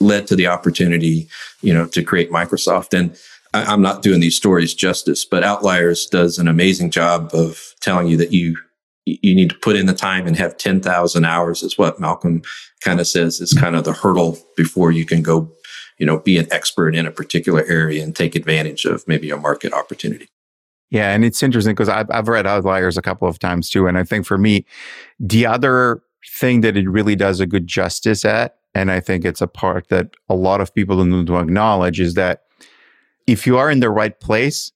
[0.00, 1.28] led to the opportunity,
[1.60, 2.98] you know, to create Microsoft.
[2.98, 3.16] And
[3.52, 8.08] I, am not doing these stories justice, but Outliers does an amazing job of telling
[8.08, 8.56] you that you
[9.04, 12.42] you need to put in the time and have 10,000 hours is what Malcolm
[12.80, 15.48] kind of says is kind of the hurdle before you can go,
[15.98, 19.36] you know, be an expert in a particular area and take advantage of maybe a
[19.36, 20.28] market opportunity.
[20.90, 23.86] Yeah, and it's interesting because I've, I've read Outliers a couple of times too.
[23.86, 24.66] And I think for me,
[25.20, 29.40] the other thing that it really does a good justice at, and I think it's
[29.40, 32.42] a part that a lot of people to acknowledge, is that
[33.26, 34.72] if you are in the right place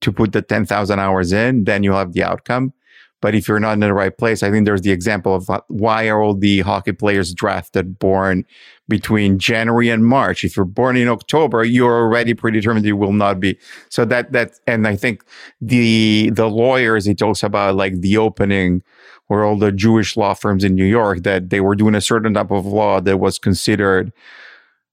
[0.00, 2.72] to put the 10,000 hours in, then you'll have the outcome.
[3.20, 6.08] But if you're not in the right place, I think there's the example of why
[6.08, 8.44] are all the hockey players drafted born
[8.88, 10.42] between January and March?
[10.42, 13.58] If you're born in October, you're already predetermined you will not be.
[13.90, 15.22] So that that and I think
[15.60, 18.82] the the lawyers he talks about like the opening
[19.28, 22.34] were all the Jewish law firms in New York that they were doing a certain
[22.34, 24.12] type of law that was considered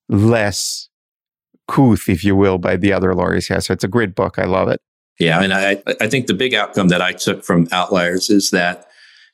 [0.09, 0.89] less
[1.67, 3.49] couth, if you will, by the other lawyers.
[3.49, 4.39] Yeah, so it's a great book.
[4.39, 4.82] I love it.
[5.20, 8.88] Yeah, and I I think the big outcome that I took from Outliers is that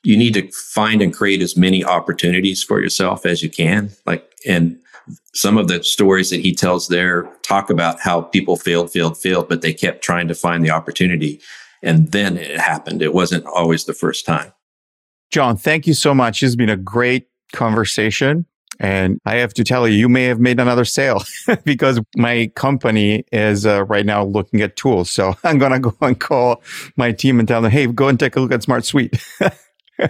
[0.04, 3.92] you need to find and create as many opportunities for yourself as you can.
[4.06, 4.78] Like, and
[5.34, 9.50] some of the stories that he tells there talk about how people failed, failed, failed,
[9.50, 11.42] but they kept trying to find the opportunity.
[11.82, 13.02] And then it happened.
[13.02, 14.54] It wasn't always the first time.
[15.32, 16.44] John, thank you so much.
[16.44, 18.46] It's been a great conversation.
[18.80, 21.24] And I have to tell you, you may have made another sale
[21.64, 25.12] because my company is uh, right now looking at tools.
[25.12, 26.62] So I'm going to go and call
[26.96, 29.22] my team and tell them, hey, go and take a look at SmartSuite.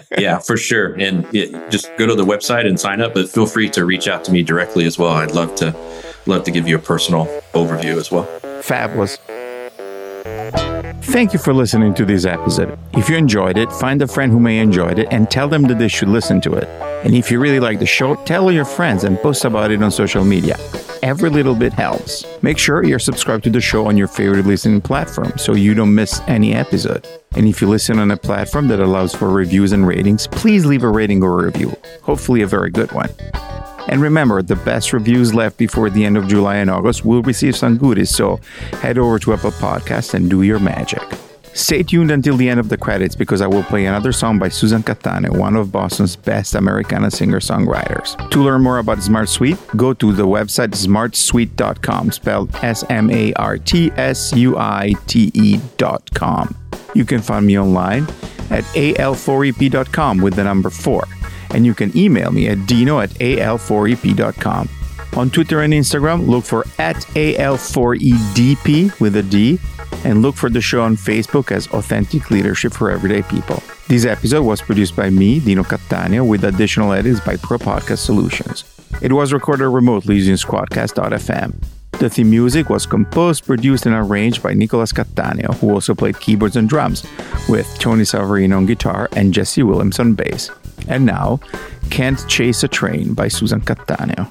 [0.17, 0.93] yeah, for sure.
[0.93, 4.07] And it, just go to the website and sign up, but feel free to reach
[4.07, 5.11] out to me directly as well.
[5.11, 5.75] I'd love to
[6.25, 8.23] love to give you a personal overview as well.
[8.61, 9.17] Fabulous.
[11.05, 12.79] Thank you for listening to this episode.
[12.93, 15.77] If you enjoyed it, find a friend who may enjoy it and tell them that
[15.77, 16.67] they should listen to it.
[17.05, 19.91] And if you really like the show, tell your friends and post about it on
[19.91, 20.57] social media.
[21.03, 22.25] Every little bit helps.
[22.41, 25.93] Make sure you're subscribed to the show on your favorite listening platform so you don't
[25.93, 27.05] miss any episode.
[27.35, 30.83] And if you listen on a platform that allows for reviews and ratings, please leave
[30.83, 33.09] a rating or a review, hopefully a very good one.
[33.87, 37.55] And remember, the best reviews left before the end of July and August will receive
[37.55, 38.39] some goodies, so
[38.81, 41.03] head over to Apple Podcasts and do your magic.
[41.53, 44.49] Stay tuned until the end of the credits because I will play another song by
[44.49, 48.17] Susan Cattaneo, one of Boston's best Americana singer songwriters.
[48.31, 53.59] To learn more about SmartSuite, go to the website smartsuite.com, spelled S M A R
[53.59, 56.55] T S U I T E.com.
[56.95, 58.03] You can find me online
[58.49, 61.03] at al4ep.com with the number 4
[61.53, 64.69] and you can email me at dino at al4ep.com.
[65.15, 69.59] On Twitter and Instagram, look for at al4edp with a D,
[70.03, 73.61] and look for the show on Facebook as Authentic Leadership for Everyday People.
[73.87, 78.63] This episode was produced by me, Dino Cattaneo, with additional edits by Pro Podcast Solutions.
[79.01, 81.53] It was recorded remotely using Squadcast.fm.
[81.99, 86.55] The theme music was composed, produced, and arranged by Nicolas Cattaneo, who also played keyboards
[86.55, 87.03] and drums,
[87.47, 90.49] with Tony Savarino on guitar and Jesse Williams on bass.
[90.87, 91.39] And now,
[91.89, 94.29] Can't Chase a Train by Susan Cattaneo.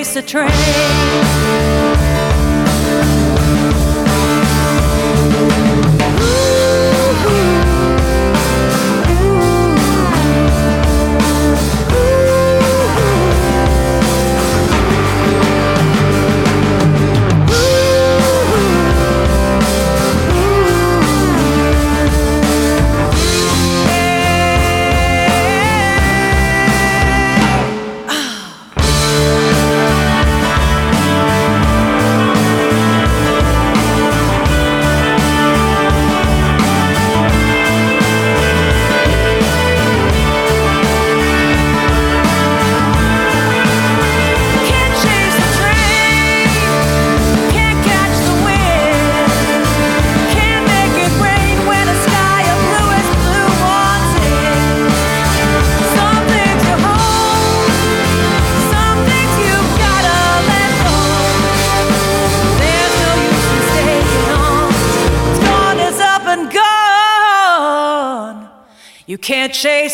[0.00, 1.79] A train.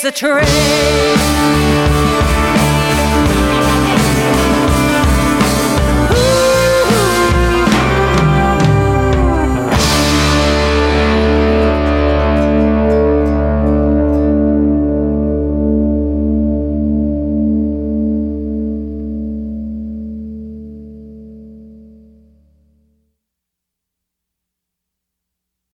[0.02, 1.15] The train.